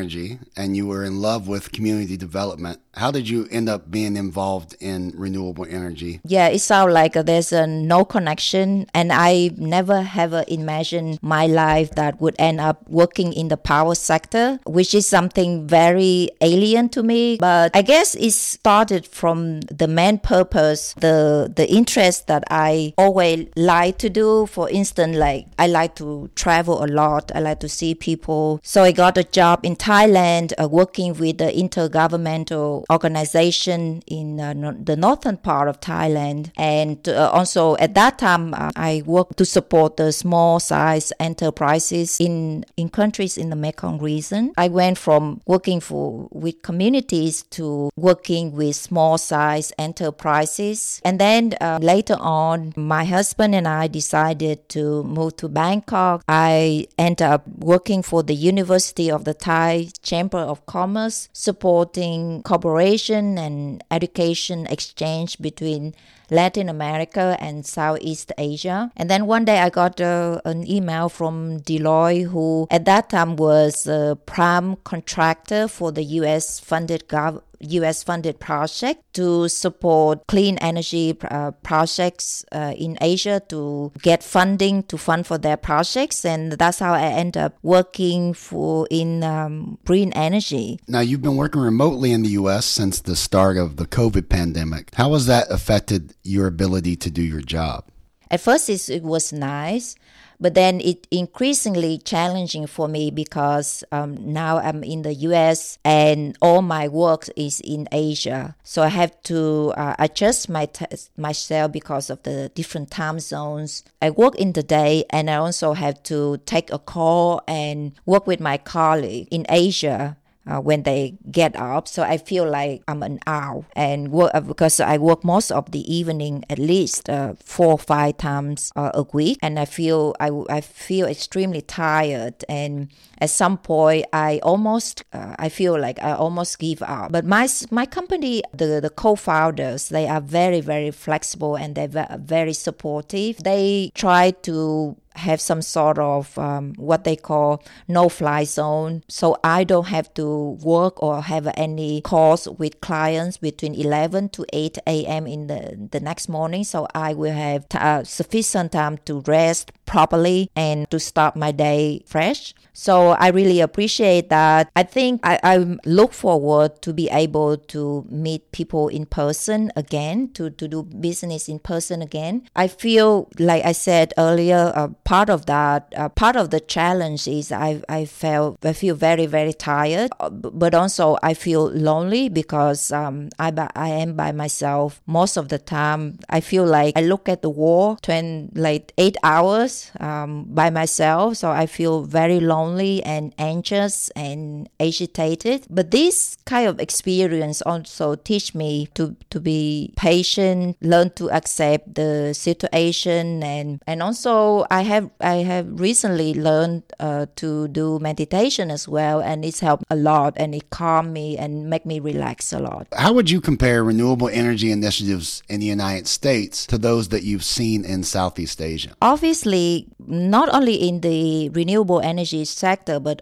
and 0.55 0.77
you 0.77 0.87
were 0.87 1.03
in 1.03 1.21
love 1.21 1.47
with 1.47 1.71
community 1.71 2.15
development. 2.15 2.79
How 2.99 3.11
did 3.11 3.29
you 3.29 3.47
end 3.49 3.69
up 3.69 3.89
being 3.89 4.17
involved 4.17 4.75
in 4.81 5.13
renewable 5.15 5.65
energy? 5.65 6.19
Yeah, 6.25 6.49
it 6.49 6.59
sounds 6.59 6.91
like 6.93 7.15
uh, 7.15 7.23
there's 7.23 7.53
a 7.53 7.65
no 7.65 8.03
connection, 8.03 8.87
and 8.93 9.13
I 9.13 9.51
never 9.55 10.01
have 10.01 10.33
uh, 10.33 10.43
imagined 10.49 11.17
my 11.21 11.47
life 11.47 11.91
that 11.91 12.19
would 12.19 12.35
end 12.37 12.59
up 12.59 12.83
working 12.89 13.31
in 13.31 13.47
the 13.47 13.55
power 13.55 13.95
sector, 13.95 14.59
which 14.65 14.93
is 14.93 15.07
something 15.07 15.65
very 15.65 16.29
alien 16.41 16.89
to 16.89 17.01
me. 17.01 17.37
But 17.37 17.71
I 17.73 17.83
guess 17.83 18.15
it 18.15 18.31
started 18.31 19.07
from 19.07 19.61
the 19.61 19.87
main 19.87 20.19
purpose, 20.19 20.93
the 20.99 21.49
the 21.55 21.71
interest 21.71 22.27
that 22.27 22.43
I 22.51 22.93
always 22.97 23.47
like 23.55 23.97
to 23.99 24.09
do. 24.09 24.45
For 24.47 24.69
instance, 24.69 25.15
like 25.15 25.47
I 25.57 25.67
like 25.67 25.95
to 25.95 26.29
travel 26.35 26.83
a 26.83 26.87
lot. 26.87 27.31
I 27.33 27.39
like 27.39 27.61
to 27.61 27.69
see 27.69 27.95
people. 27.95 28.59
So 28.61 28.83
I 28.83 28.91
got 28.91 29.17
a 29.17 29.23
job 29.23 29.61
in 29.63 29.77
Thailand, 29.77 30.51
uh, 30.61 30.67
working 30.67 31.13
with 31.13 31.37
the 31.37 31.47
intergovernmental 31.47 32.88
organization 32.89 34.01
in 34.07 34.39
uh, 34.39 34.53
no- 34.53 34.71
the 34.71 34.95
northern 34.95 35.37
part 35.37 35.67
of 35.67 35.79
Thailand. 35.79 36.51
And 36.57 37.07
uh, 37.07 37.29
also 37.31 37.75
at 37.77 37.95
that 37.95 38.17
time, 38.17 38.53
uh, 38.53 38.71
I 38.75 39.03
worked 39.05 39.37
to 39.37 39.45
support 39.45 39.97
the 39.97 40.11
small 40.11 40.59
size 40.59 41.11
enterprises 41.19 42.17
in, 42.19 42.65
in 42.77 42.89
countries 42.89 43.37
in 43.37 43.49
the 43.49 43.55
Mekong 43.55 43.99
region. 43.99 44.53
I 44.57 44.67
went 44.67 44.97
from 44.97 45.41
working 45.45 45.79
for 45.79 46.27
with 46.31 46.61
communities 46.61 47.43
to 47.51 47.89
working 47.95 48.51
with 48.51 48.75
small 48.75 49.17
size 49.17 49.71
enterprises. 49.77 51.01
And 51.03 51.19
then 51.19 51.55
uh, 51.61 51.79
later 51.81 52.17
on, 52.19 52.73
my 52.75 53.05
husband 53.05 53.55
and 53.55 53.67
I 53.67 53.87
decided 53.87 54.69
to 54.69 55.03
move 55.03 55.35
to 55.37 55.49
Bangkok. 55.49 56.23
I 56.27 56.87
ended 56.97 57.21
up 57.21 57.47
working 57.57 58.01
for 58.01 58.23
the 58.23 58.35
University 58.35 59.11
of 59.11 59.25
the 59.25 59.33
Thai 59.33 59.89
Chamber 60.01 60.39
of 60.39 60.65
Commerce, 60.65 61.29
supporting 61.33 62.41
cooperation 62.69 63.37
and 63.37 63.83
education 63.89 64.67
exchange 64.67 65.39
between 65.39 65.93
Latin 66.29 66.69
America 66.69 67.35
and 67.39 67.65
Southeast 67.65 68.31
Asia. 68.37 68.91
And 68.95 69.09
then 69.09 69.25
one 69.25 69.45
day 69.45 69.59
I 69.59 69.69
got 69.69 69.99
uh, 69.99 70.41
an 70.45 70.69
email 70.69 71.09
from 71.09 71.59
Deloitte, 71.61 72.29
who 72.29 72.67
at 72.69 72.85
that 72.85 73.09
time 73.09 73.35
was 73.35 73.87
a 73.87 74.17
prime 74.27 74.75
contractor 74.83 75.67
for 75.67 75.91
the 75.91 76.03
US 76.21 76.59
funded 76.59 77.07
gov- 77.07 77.41
US 77.59 78.03
funded 78.03 78.39
project 78.39 79.03
to 79.13 79.47
support 79.49 80.25
clean 80.27 80.57
energy 80.59 81.17
uh, 81.29 81.51
projects 81.63 82.45
uh, 82.51 82.73
in 82.77 82.97
Asia 83.01 83.41
to 83.49 83.91
get 84.01 84.23
funding 84.23 84.83
to 84.83 84.97
fund 84.97 85.27
for 85.27 85.37
their 85.37 85.57
projects. 85.57 86.25
And 86.25 86.53
that's 86.53 86.79
how 86.79 86.93
I 86.93 87.03
end 87.03 87.37
up 87.37 87.57
working 87.61 88.33
for 88.33 88.87
in 88.89 89.23
um, 89.23 89.77
green 89.85 90.11
energy. 90.13 90.79
Now, 90.87 91.01
you've 91.01 91.21
been 91.21 91.35
working 91.37 91.61
remotely 91.61 92.11
in 92.11 92.23
the 92.23 92.29
US 92.29 92.65
since 92.65 93.01
the 93.01 93.15
start 93.15 93.57
of 93.57 93.75
the 93.77 93.85
COVID 93.85 94.29
pandemic. 94.29 94.93
How 94.95 95.13
has 95.13 95.25
that 95.25 95.47
affected 95.49 96.13
your 96.23 96.47
ability 96.47 96.95
to 96.97 97.11
do 97.11 97.21
your 97.21 97.41
job? 97.41 97.85
At 98.31 98.41
first, 98.41 98.69
it 98.69 99.03
was 99.03 99.33
nice, 99.33 99.95
but 100.39 100.53
then 100.53 100.79
it 100.81 101.07
increasingly 101.11 101.97
challenging 101.97 102.67
for 102.67 102.87
me 102.87 103.11
because 103.11 103.83
um, 103.91 104.15
now 104.33 104.57
I'm 104.57 104.83
in 104.83 105.01
the 105.01 105.13
U.S. 105.13 105.77
and 105.83 106.37
all 106.41 106.61
my 106.61 106.87
work 106.87 107.27
is 107.35 107.59
in 107.61 107.87
Asia, 107.91 108.55
so 108.63 108.81
I 108.83 108.87
have 108.89 109.21
to 109.23 109.73
uh, 109.75 109.95
adjust 109.99 110.49
my 110.49 110.65
t- 110.65 110.85
myself 111.17 111.71
because 111.71 112.09
of 112.09 112.23
the 112.23 112.49
different 112.55 112.91
time 112.91 113.19
zones. 113.19 113.83
I 114.01 114.09
work 114.11 114.35
in 114.35 114.53
the 114.53 114.63
day, 114.63 115.05
and 115.09 115.29
I 115.29 115.35
also 115.35 115.73
have 115.73 116.01
to 116.03 116.37
take 116.45 116.71
a 116.71 116.79
call 116.79 117.41
and 117.47 117.93
work 118.05 118.27
with 118.27 118.39
my 118.39 118.57
colleague 118.57 119.27
in 119.31 119.45
Asia 119.49 120.17
uh, 120.49 120.59
when 120.59 120.83
they 120.83 121.15
get 121.31 121.55
up. 121.55 121.87
So 121.87 122.03
I 122.03 122.17
feel 122.17 122.49
like 122.49 122.83
I'm 122.87 123.03
an 123.03 123.19
owl 123.27 123.65
and 123.75 124.11
work 124.11 124.31
uh, 124.33 124.41
because 124.41 124.79
I 124.79 124.97
work 124.97 125.23
most 125.23 125.51
of 125.51 125.71
the 125.71 125.81
evening 125.93 126.43
at 126.49 126.59
least 126.59 127.09
uh, 127.09 127.33
four 127.43 127.73
or 127.73 127.79
five 127.79 128.17
times 128.17 128.71
uh, 128.75 128.91
a 128.93 129.03
week, 129.13 129.37
and 129.41 129.59
I 129.59 129.65
feel 129.65 130.15
I, 130.19 130.31
I 130.49 130.61
feel 130.61 131.07
extremely 131.07 131.61
tired. 131.61 132.43
And 132.49 132.89
at 133.19 133.29
some 133.29 133.57
point, 133.57 134.05
I 134.11 134.39
almost 134.43 135.03
uh, 135.13 135.35
I 135.37 135.49
feel 135.49 135.79
like 135.79 136.01
I 136.01 136.13
almost 136.13 136.59
give 136.59 136.81
up. 136.81 137.11
But 137.11 137.25
my 137.25 137.47
my 137.69 137.85
company, 137.85 138.43
the 138.53 138.79
the 138.81 138.89
co-founders, 138.89 139.89
they 139.89 140.07
are 140.07 140.21
very 140.21 140.61
very 140.61 140.91
flexible 140.91 141.55
and 141.55 141.75
they're 141.75 142.17
very 142.19 142.53
supportive. 142.53 143.37
They 143.43 143.91
try 143.93 144.31
to 144.43 144.97
have 145.19 145.41
some 145.41 145.61
sort 145.61 145.99
of 145.99 146.37
um, 146.37 146.73
what 146.77 147.03
they 147.03 147.15
call 147.15 147.63
no 147.87 148.09
fly 148.09 148.43
zone. 148.43 149.03
So 149.07 149.37
I 149.43 149.63
don't 149.63 149.87
have 149.87 150.13
to 150.15 150.57
work 150.61 151.01
or 151.01 151.21
have 151.21 151.47
any 151.55 152.01
calls 152.01 152.47
with 152.47 152.81
clients 152.81 153.37
between 153.37 153.75
11 153.75 154.29
to 154.29 154.45
8 154.51 154.77
a.m. 154.87 155.27
in 155.27 155.47
the, 155.47 155.87
the 155.91 155.99
next 155.99 156.29
morning. 156.29 156.63
So 156.63 156.87
I 156.93 157.13
will 157.13 157.33
have 157.33 157.67
t- 157.69 157.77
uh, 157.77 158.03
sufficient 158.03 158.71
time 158.71 158.97
to 159.05 159.21
rest 159.21 159.71
properly 159.85 160.49
and 160.55 160.89
to 160.91 160.99
start 160.99 161.35
my 161.35 161.51
day 161.51 162.03
fresh. 162.05 162.53
So 162.73 163.09
I 163.09 163.29
really 163.29 163.59
appreciate 163.59 164.29
that. 164.29 164.71
I 164.75 164.83
think 164.83 165.19
I, 165.23 165.39
I 165.43 165.77
look 165.85 166.13
forward 166.13 166.81
to 166.83 166.93
be 166.93 167.09
able 167.09 167.57
to 167.57 168.05
meet 168.09 168.51
people 168.51 168.87
in 168.87 169.05
person 169.05 169.71
again, 169.75 170.29
to, 170.33 170.49
to 170.51 170.67
do 170.67 170.83
business 170.83 171.49
in 171.49 171.59
person 171.59 172.01
again. 172.01 172.47
I 172.55 172.67
feel, 172.67 173.27
like 173.37 173.65
I 173.65 173.73
said 173.73 174.13
earlier, 174.17 174.71
uh, 174.75 174.89
part 175.09 175.29
of 175.29 175.45
that, 175.47 175.91
uh, 175.97 176.09
part 176.09 176.35
of 176.35 176.51
the 176.51 176.59
challenge 176.59 177.27
is 177.27 177.51
I, 177.51 177.81
I 177.89 178.05
felt, 178.05 178.63
I 178.63 178.73
feel 178.73 178.95
very, 178.95 179.25
very 179.25 179.53
tired, 179.53 180.11
uh, 180.19 180.29
but 180.29 180.73
also 180.75 181.17
I 181.23 181.33
feel 181.33 181.63
lonely 181.89 182.29
because 182.29 182.91
um, 182.91 183.29
I, 183.39 183.51
I 183.75 183.89
am 183.89 184.15
by 184.15 184.31
myself 184.31 185.01
most 185.07 185.35
of 185.37 185.49
the 185.49 185.57
time. 185.57 186.19
I 186.29 186.41
feel 186.41 186.65
like 186.65 186.93
I 186.95 187.01
look 187.01 187.27
at 187.27 187.41
the 187.41 187.49
wall 187.49 187.97
20, 188.03 188.49
like 188.53 188.93
eight 188.97 189.17
hours 189.23 189.91
um, 189.99 190.45
by 190.49 190.69
myself. 190.69 191.37
So 191.37 191.49
I 191.49 191.65
feel 191.65 192.03
very 192.03 192.39
lonely 192.39 192.59
lonely 192.69 193.03
and 193.03 193.33
anxious 193.37 194.09
and 194.15 194.69
agitated. 194.79 195.65
But 195.69 195.91
this 195.91 196.37
kind 196.45 196.67
of 196.67 196.79
experience 196.79 197.61
also 197.61 198.15
teach 198.15 198.53
me 198.53 198.87
to, 198.95 199.15
to 199.29 199.39
be 199.39 199.93
patient, 199.95 200.77
learn 200.81 201.09
to 201.11 201.29
accept 201.31 201.95
the 201.95 202.33
situation 202.33 203.43
and 203.43 203.81
and 203.87 204.03
also 204.03 204.65
I 204.69 204.81
have 204.83 204.98
I 205.19 205.37
have 205.37 205.79
recently 205.79 206.33
learned 206.33 206.83
uh, 206.99 207.27
to 207.37 207.67
do 207.67 207.99
meditation 207.99 208.71
as 208.71 208.87
well 208.87 209.21
and 209.21 209.45
it's 209.45 209.59
helped 209.59 209.83
a 209.89 209.95
lot 209.95 210.33
and 210.37 210.55
it 210.55 210.69
calmed 210.69 211.13
me 211.13 211.37
and 211.37 211.69
make 211.69 211.85
me 211.85 211.99
relax 211.99 212.53
a 212.53 212.59
lot. 212.59 212.87
How 212.93 213.13
would 213.13 213.29
you 213.29 213.41
compare 213.41 213.83
renewable 213.83 214.29
energy 214.29 214.71
initiatives 214.71 215.43
in 215.49 215.59
the 215.59 215.65
United 215.65 216.07
States 216.07 216.65
to 216.67 216.77
those 216.77 217.09
that 217.09 217.23
you've 217.23 217.43
seen 217.43 217.85
in 217.85 218.03
Southeast 218.03 218.61
Asia? 218.61 218.95
Obviously, 219.01 219.87
not 220.09 220.49
only 220.53 220.75
in 220.75 221.01
the 221.01 221.49
renewable 221.49 222.01
energy 222.01 222.43
sector, 222.45 222.99
but 222.99 223.21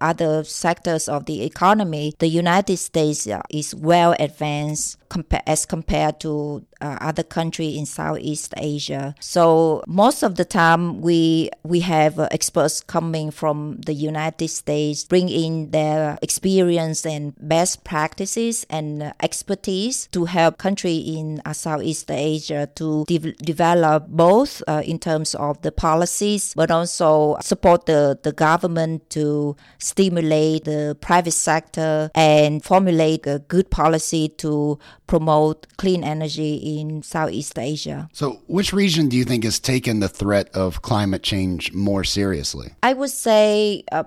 other 0.00 0.42
sectors 0.44 1.08
of 1.08 1.26
the 1.26 1.42
economy, 1.44 2.14
the 2.18 2.28
United 2.28 2.78
States 2.78 3.26
uh, 3.26 3.42
is 3.50 3.74
well 3.74 4.16
advanced 4.18 4.98
as 5.46 5.64
compared 5.64 6.18
to 6.20 6.64
uh, 6.80 6.98
other 7.00 7.22
countries 7.22 7.76
in 7.76 7.86
Southeast 7.86 8.52
Asia. 8.56 9.14
So 9.20 9.84
most 9.86 10.22
of 10.22 10.34
the 10.36 10.44
time, 10.44 11.00
we 11.00 11.50
we 11.62 11.80
have 11.80 12.18
uh, 12.18 12.28
experts 12.30 12.80
coming 12.80 13.30
from 13.30 13.80
the 13.86 13.94
United 13.94 14.48
States, 14.48 15.04
bring 15.04 15.28
in 15.28 15.70
their 15.70 16.18
experience 16.20 17.06
and 17.06 17.34
best 17.38 17.84
practices 17.84 18.66
and 18.68 19.02
uh, 19.02 19.12
expertise 19.22 20.08
to 20.12 20.24
help 20.24 20.58
country 20.58 20.96
in 20.96 21.40
uh, 21.44 21.52
Southeast 21.52 22.10
Asia 22.10 22.68
to 22.74 23.04
de- 23.06 23.32
develop 23.38 24.08
both 24.08 24.62
uh, 24.66 24.82
in 24.84 24.98
terms 24.98 25.34
of 25.34 25.62
the 25.62 25.72
policies, 26.14 26.54
but 26.54 26.70
also 26.70 27.36
support 27.40 27.86
the, 27.86 28.18
the 28.22 28.32
government 28.32 29.08
to 29.10 29.56
stimulate 29.78 30.64
the 30.64 30.96
private 31.00 31.32
sector 31.32 32.10
and 32.14 32.62
formulate 32.62 33.26
a 33.26 33.40
good 33.48 33.70
policy 33.70 34.28
to 34.28 34.78
promote 35.06 35.66
clean 35.76 36.04
energy 36.04 36.78
in 36.78 37.02
Southeast 37.02 37.58
Asia. 37.58 38.08
So, 38.12 38.42
which 38.46 38.72
region 38.72 39.08
do 39.08 39.16
you 39.16 39.24
think 39.24 39.44
has 39.44 39.58
taken 39.58 40.00
the 40.00 40.08
threat 40.08 40.48
of 40.54 40.82
climate 40.82 41.22
change 41.22 41.72
more 41.72 42.04
seriously? 42.04 42.74
I 42.82 42.92
would 42.92 43.10
say 43.10 43.84
uh, 43.92 44.04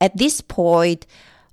at 0.00 0.16
this 0.16 0.40
point, 0.40 1.06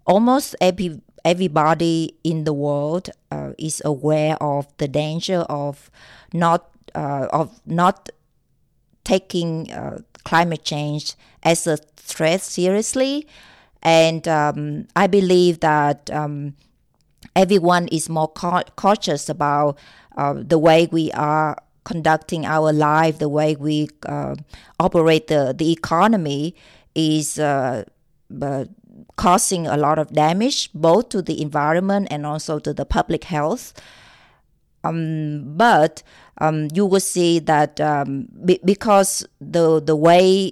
almost 0.06 0.56
every 0.62 1.02
everybody 1.24 2.14
in 2.24 2.44
the 2.44 2.54
world 2.54 3.10
uh, 3.32 3.54
is 3.58 3.82
aware 3.84 4.38
of 4.42 4.68
the 4.78 4.88
danger 4.88 5.40
of 5.50 5.90
not 6.34 6.70
uh, 6.94 7.28
of 7.32 7.50
not 7.66 8.10
taking 9.06 9.72
uh, 9.72 10.00
climate 10.26 10.66
change 10.66 11.14
as 11.44 11.66
a 11.66 11.78
threat 11.96 12.42
seriously, 12.42 13.26
and 13.82 14.28
um, 14.28 14.88
I 14.96 15.08
believe 15.08 15.62
that 15.62 16.12
um, 16.12 16.56
everyone 17.36 17.88
is 17.88 18.10
more 18.10 18.28
cautious 18.28 19.30
about 19.30 19.78
uh, 20.18 20.34
the 20.38 20.58
way 20.58 20.88
we 20.92 21.12
are 21.14 21.58
conducting 21.86 22.46
our 22.46 22.74
life, 22.74 23.20
the 23.20 23.30
way 23.30 23.56
we 23.56 23.88
uh, 24.06 24.36
operate 24.80 25.28
the, 25.28 25.54
the 25.56 25.72
economy 25.72 26.56
is 26.96 27.40
uh, 27.40 27.84
causing 29.16 29.68
a 29.68 29.78
lot 29.78 30.00
of 30.00 30.12
damage 30.14 30.70
both 30.74 31.10
to 31.10 31.22
the 31.22 31.42
environment 31.42 32.08
and 32.10 32.26
also 32.26 32.60
to 32.60 32.74
the 32.74 32.86
public 32.86 33.26
health. 33.26 33.74
Um, 34.86 35.58
but 35.58 36.04
um, 36.40 36.68
you 36.74 36.86
will 36.86 37.00
see 37.00 37.40
that 37.40 37.80
um, 37.82 38.28
be- 38.44 38.60
because 38.64 39.26
the 39.40 39.82
the 39.82 39.96
way 39.96 40.52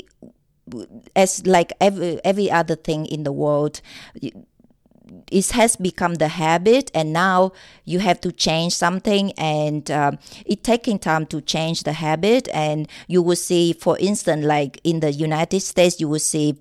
as 1.15 1.45
like 1.45 1.73
every 1.81 2.19
every 2.23 2.49
other 2.49 2.75
thing 2.75 3.05
in 3.05 3.23
the 3.23 3.31
world 3.31 3.81
it 5.31 5.51
has 5.51 5.75
become 5.75 6.15
the 6.15 6.29
habit 6.29 6.89
and 6.95 7.11
now 7.11 7.51
you 7.85 7.99
have 7.99 8.19
to 8.21 8.31
change 8.31 8.73
something 8.73 9.31
and 9.33 9.91
uh, 9.91 10.11
it 10.45 10.63
taking 10.63 10.97
time 10.97 11.25
to 11.25 11.41
change 11.41 11.83
the 11.83 11.93
habit 11.93 12.47
and 12.53 12.87
you 13.07 13.21
will 13.21 13.35
see 13.35 13.73
for 13.73 13.97
instance 13.99 14.45
like 14.45 14.79
in 14.83 15.01
the 15.01 15.11
united 15.11 15.59
states 15.59 15.99
you 15.99 16.07
will 16.07 16.19
see 16.19 16.55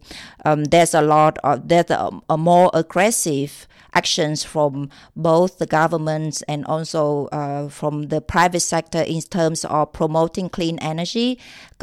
um, 0.44 0.64
there's 0.64 0.92
a 0.94 1.02
lot 1.02 1.38
of 1.44 1.68
there's 1.68 1.90
a, 1.90 2.10
a 2.28 2.36
more 2.36 2.70
aggressive 2.74 3.66
actions 3.94 4.44
from 4.44 4.88
both 5.14 5.58
the 5.58 5.66
governments 5.66 6.42
and 6.42 6.64
also 6.66 7.26
uh, 7.26 7.68
from 7.68 8.08
the 8.08 8.20
private 8.20 8.60
sector 8.60 9.02
in 9.02 9.20
terms 9.22 9.64
of 9.64 9.92
promoting 9.92 10.48
clean 10.48 10.78
energy 10.78 11.38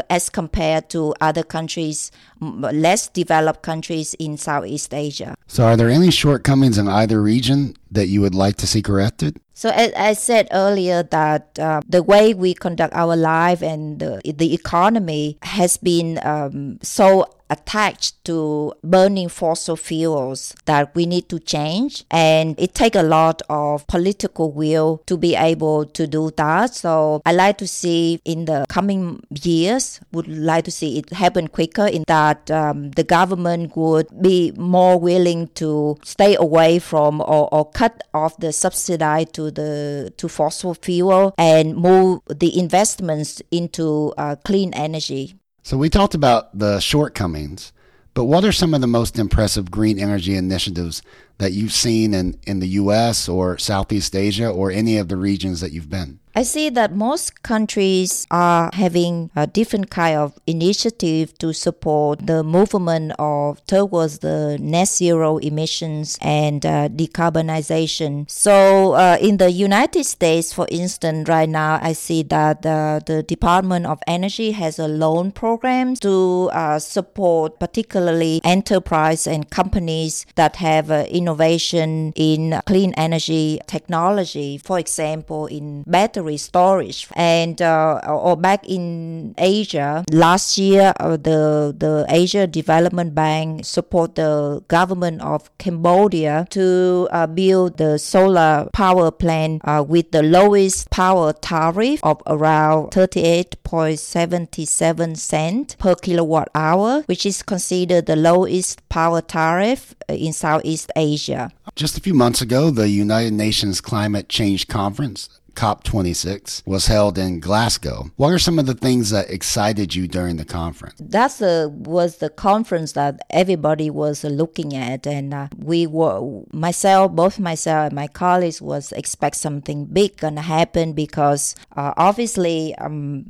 as 0.10 0.30
compared 0.30 0.90
to 0.90 1.14
other 1.22 1.44
countries, 1.44 2.12
less 2.40 3.08
developed 3.08 3.62
countries 3.62 4.14
in 4.16 4.38
Southeast 4.38 4.94
Asia. 4.94 5.36
So, 5.48 5.66
are 5.66 5.78
there 5.78 5.90
any 5.90 6.12
shortcomings 6.12 6.78
in 6.78 6.88
either 6.88 7.22
region 7.22 7.76
that 7.92 8.08
you 8.08 8.22
would 8.22 8.36
like 8.36 8.58
to 8.58 8.68
see 8.68 8.82
corrected? 8.82 9.40
So 9.60 9.72
as 9.72 9.92
I 9.94 10.14
said 10.14 10.48
earlier, 10.54 11.04
that 11.04 11.60
uh, 11.60 11.82
the 11.86 12.02
way 12.02 12.34
we 12.34 12.54
conduct 12.54 12.94
our 12.94 13.18
life 13.18 13.62
and 13.62 14.00
the, 14.00 14.22
the 14.24 14.54
economy 14.54 15.38
has 15.42 15.76
been 15.76 16.18
um, 16.24 16.80
so 16.82 17.26
attached 17.50 18.24
to 18.26 18.74
burning 18.84 19.28
fossil 19.28 19.76
fuels 19.76 20.56
that 20.66 20.94
we 20.96 21.06
need 21.06 21.28
to 21.30 21.40
change 21.40 22.06
and 22.12 22.56
it 22.60 22.76
takes 22.76 22.96
a 22.96 23.04
lot 23.04 23.42
of 23.50 23.86
political 23.88 24.52
will 24.52 25.02
to 25.08 25.18
be 25.18 25.36
able 25.36 25.84
to 25.84 26.06
do 26.06 26.30
that 26.38 26.76
so 26.76 27.22
i 27.26 27.32
like 27.32 27.58
to 27.58 27.68
see 27.68 28.20
in 28.24 28.46
the 28.46 28.66
coming 28.70 29.20
years 29.42 29.89
would 30.12 30.28
like 30.28 30.66
to 30.66 30.72
see 30.72 30.98
it 31.00 31.10
happen 31.12 31.48
quicker 31.48 31.88
in 31.88 32.04
that 32.08 32.50
um, 32.52 32.92
the 32.92 33.04
government 33.04 33.76
would 33.76 34.08
be 34.22 34.52
more 34.58 35.00
willing 35.00 35.48
to 35.62 35.98
stay 36.04 36.36
away 36.36 36.80
from 36.80 37.22
or, 37.22 37.48
or 37.54 37.70
cut 37.72 38.04
off 38.14 38.38
the 38.38 38.52
subsidy 38.52 39.26
to 39.26 39.52
the 39.52 40.14
to 40.18 40.28
fossil 40.28 40.74
fuel 40.74 41.34
and 41.38 41.76
move 41.76 42.22
the 42.28 42.52
investments 42.58 43.42
into 43.52 44.14
uh, 44.18 44.36
clean 44.44 44.74
energy 44.74 45.40
so 45.70 45.78
we 45.78 45.90
talked 45.90 46.16
about 46.16 46.58
the 46.58 46.80
shortcomings, 46.80 47.74
but 48.16 48.24
what 48.26 48.44
are 48.44 48.52
some 48.52 48.74
of 48.74 48.82
the 48.82 48.88
most 48.88 49.20
impressive 49.20 49.70
green 49.70 50.00
energy 50.00 50.36
initiatives 50.36 51.04
that 51.38 51.52
you've 51.52 51.74
seen 51.74 52.16
in, 52.16 52.40
in 52.48 52.60
the 52.60 52.70
U.S. 52.70 53.30
or 53.30 53.58
Southeast 53.60 54.16
Asia 54.16 54.50
or 54.50 54.72
any 54.72 54.98
of 54.98 55.10
the 55.10 55.16
regions 55.16 55.62
that 55.62 55.72
you've 55.72 55.90
been? 55.90 56.20
I 56.40 56.44
see 56.44 56.70
that 56.70 56.96
most 56.96 57.44
countries 57.44 58.26
are 58.32 58.70
having 58.72 59.30
a 59.36 59.46
different 59.46 59.90
kind 59.90 60.18
of 60.18 60.40
initiative 60.48 61.38
to 61.40 61.52
support 61.52 62.26
the 62.26 62.46
movement 62.46 63.12
of 63.20 63.60
towards 63.66 64.20
the 64.20 64.58
net 64.62 64.88
zero 64.88 65.40
emissions 65.40 66.18
and 66.22 66.66
uh, 66.66 66.88
decarbonization. 66.88 68.32
So 68.32 68.94
uh, 68.94 69.18
in 69.20 69.36
the 69.36 69.52
United 69.52 70.06
States, 70.06 70.54
for 70.54 70.66
instance, 70.72 71.28
right 71.28 71.50
now 71.50 71.78
I 71.82 71.92
see 71.92 72.24
that 72.24 72.66
uh, 72.66 73.02
the 73.06 73.22
Department 73.22 73.86
of 73.86 74.00
Energy 74.08 74.52
has 74.52 74.80
a 74.80 74.88
loan 74.88 75.34
program 75.34 75.96
to 75.96 76.50
uh, 76.54 76.80
support 76.80 77.60
particularly 77.60 78.40
enterprise 78.46 79.28
and 79.28 79.50
companies 79.50 80.26
that 80.36 80.56
have 80.56 80.90
uh, 80.90 81.04
innovation 81.10 82.14
in 82.16 82.62
clean 82.66 82.94
energy 82.94 83.60
technology. 83.68 84.58
For 84.58 84.80
example, 84.80 85.46
in 85.48 85.84
battery 85.86 86.29
battery 86.30 86.38
storage. 86.38 87.08
And 87.16 87.60
uh, 87.62 88.02
or 88.08 88.38
back 88.38 88.66
in 88.68 89.34
Asia, 89.38 90.04
last 90.12 90.58
year 90.58 90.94
uh, 91.00 91.18
the 91.18 91.76
the 91.78 92.06
Asia 92.10 92.48
Development 92.48 93.14
Bank 93.16 93.66
support 93.66 94.16
the 94.16 94.64
government 94.68 95.22
of 95.22 95.50
Cambodia 95.58 96.48
to 96.52 97.08
uh, 97.12 97.28
build 97.28 97.78
the 97.78 97.98
solar 97.98 98.70
power 98.74 99.12
plant 99.12 99.62
uh, 99.66 99.84
with 99.88 100.12
the 100.12 100.24
lowest 100.24 100.90
power 100.90 101.34
tariff 101.34 102.00
of 102.04 102.22
around 102.28 102.92
38.77 102.92 105.18
cent 105.18 105.76
per 105.80 105.96
kilowatt 105.96 106.50
hour, 106.56 107.04
which 107.08 107.26
is 107.26 107.44
considered 107.44 108.06
the 108.06 108.16
lowest 108.16 108.88
power 108.90 109.22
tariff 109.22 109.96
in 110.08 110.32
Southeast 110.34 110.92
Asia. 110.96 111.52
Just 111.76 111.98
a 111.98 112.02
few 112.02 112.14
months 112.14 112.42
ago, 112.42 112.72
the 112.72 112.90
United 112.90 113.34
Nations 113.34 113.82
Climate 113.82 114.28
Change 114.28 114.68
Conference 114.68 115.39
COP26 115.60 116.66
was 116.66 116.88
held 116.88 117.18
in 117.18 117.42
Glasgow. 117.42 118.10
What 118.16 118.32
are 118.32 118.40
some 118.40 118.60
of 118.60 118.66
the 118.66 118.74
things 118.74 119.10
that 119.10 119.30
excited 119.30 119.94
you 119.94 120.08
during 120.08 120.38
the 120.38 120.46
conference? 120.46 120.96
That 121.02 121.36
was 121.76 122.18
the 122.18 122.30
conference 122.30 122.94
that 122.94 123.20
everybody 123.30 123.90
was 123.90 124.24
looking 124.24 124.74
at, 124.74 125.06
and 125.06 125.34
uh, 125.34 125.50
we 125.58 125.86
were 125.86 126.44
myself, 126.54 127.12
both 127.12 127.40
myself 127.40 127.88
and 127.88 127.96
my 127.96 128.08
colleagues, 128.08 128.62
was 128.62 128.94
expect 128.94 129.36
something 129.36 129.84
big 129.84 130.16
gonna 130.16 130.42
happen 130.42 130.94
because 130.94 131.56
uh, 131.76 131.94
obviously 131.98 132.74
um, 132.76 133.26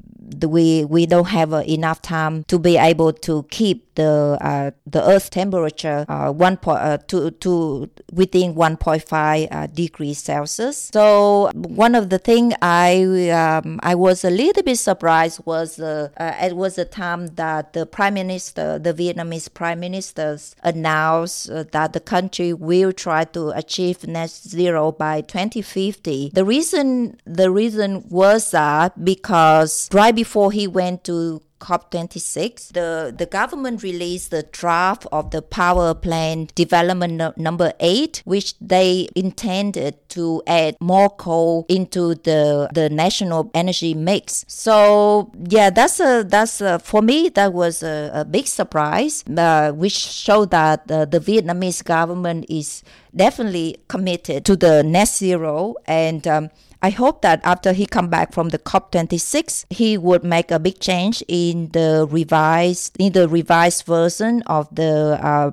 we 0.48 0.86
we 0.86 1.06
don't 1.06 1.30
have 1.30 1.54
uh, 1.54 1.64
enough 1.68 2.02
time 2.02 2.44
to 2.46 2.60
be 2.60 2.78
able 2.78 3.14
to 3.14 3.44
keep 3.50 3.90
the 3.96 4.38
uh, 4.42 4.72
the 4.86 5.04
Earth 5.04 5.30
temperature 5.30 6.06
uh, 6.08 6.32
one 6.32 6.58
point 6.58 7.08
to 7.10 7.32
to 7.32 7.90
within 8.14 8.56
1.5 8.56 9.48
uh, 9.52 9.68
degrees 9.68 10.20
Celsius. 10.20 10.90
So 10.94 11.52
one 11.54 11.96
of 11.96 12.10
the 12.10 12.20
thing 12.20 12.54
I 12.62 13.30
um, 13.30 13.80
I 13.84 13.96
was 13.96 14.24
a 14.24 14.30
little 14.30 14.64
bit 14.64 14.78
surprised 14.78 15.42
was 15.46 15.80
it 15.80 16.56
was 16.56 16.76
the 16.76 16.86
time 16.86 17.28
that 17.36 17.74
the 17.74 17.86
prime 17.86 18.14
minister, 18.14 18.80
the 18.80 18.94
Vietnamese 18.94 19.54
prime 19.54 19.80
minister, 19.80 20.38
announced 20.64 21.48
that 21.48 21.94
the 21.94 22.00
country 22.00 22.54
will 22.54 22.94
try 22.94 23.24
to 23.26 23.50
achieve 23.50 24.08
net 24.08 24.30
zero 24.30 24.92
by 24.92 25.22
2050. 25.22 26.32
The 26.34 26.46
reason 26.46 27.18
the 27.26 27.52
reason 27.52 28.06
was 28.10 28.52
that 28.52 29.04
because 29.04 29.90
right 29.92 30.16
before 30.20 30.52
he 30.52 30.68
went 30.68 31.06
to 31.06 31.42
COP26, 31.60 32.74
the, 32.74 33.16
the 33.18 33.26
government 33.26 33.84
released 33.84 34.32
the 34.32 34.44
draft 34.44 35.06
of 35.14 35.32
the 35.32 35.42
power 35.42 35.94
plant 35.94 36.54
development 36.56 37.14
no, 37.14 37.32
number 37.38 37.72
eight, 37.80 38.22
which 38.26 38.58
they 38.60 39.08
intended 39.16 39.94
to 40.10 40.44
add 40.46 40.76
more 40.82 41.10
coal 41.10 41.66
into 41.70 42.16
the, 42.16 42.70
the 42.74 42.90
national 42.90 43.50
energy 43.54 43.94
mix. 43.94 44.44
So 44.50 45.32
yeah, 45.48 45.70
that's 45.70 46.02
a, 46.02 46.26
that's 46.28 46.60
a, 46.60 46.80
for 46.80 47.02
me, 47.02 47.30
that 47.30 47.54
was 47.54 47.82
a, 47.82 48.12
a 48.14 48.26
big 48.26 48.48
surprise, 48.48 49.24
uh, 49.38 49.72
which 49.72 49.98
showed 49.98 50.52
that 50.52 50.90
uh, 50.92 51.06
the 51.06 51.22
Vietnamese 51.22 51.82
government 51.82 52.46
is 52.50 52.84
definitely 53.16 53.78
committed 53.88 54.44
to 54.46 54.58
the 54.58 54.84
net 54.84 55.08
zero 55.08 55.76
and 55.86 56.28
um, 56.28 56.50
I 56.82 56.92
hope 56.92 57.22
that 57.24 57.42
after 57.44 57.74
he 57.74 57.86
come 57.86 58.08
back 58.08 58.32
from 58.32 58.50
the 58.50 58.58
COP26, 58.60 59.66
he 59.70 59.98
would 59.98 60.24
make 60.24 60.50
a 60.50 60.60
big 60.60 60.80
change 60.80 61.22
in 61.28 61.70
the 61.72 62.08
revised 62.10 62.96
in 62.98 63.12
the 63.12 63.28
revised 63.28 63.86
version 63.86 64.42
of 64.44 64.74
the 64.74 65.20
uh, 65.22 65.52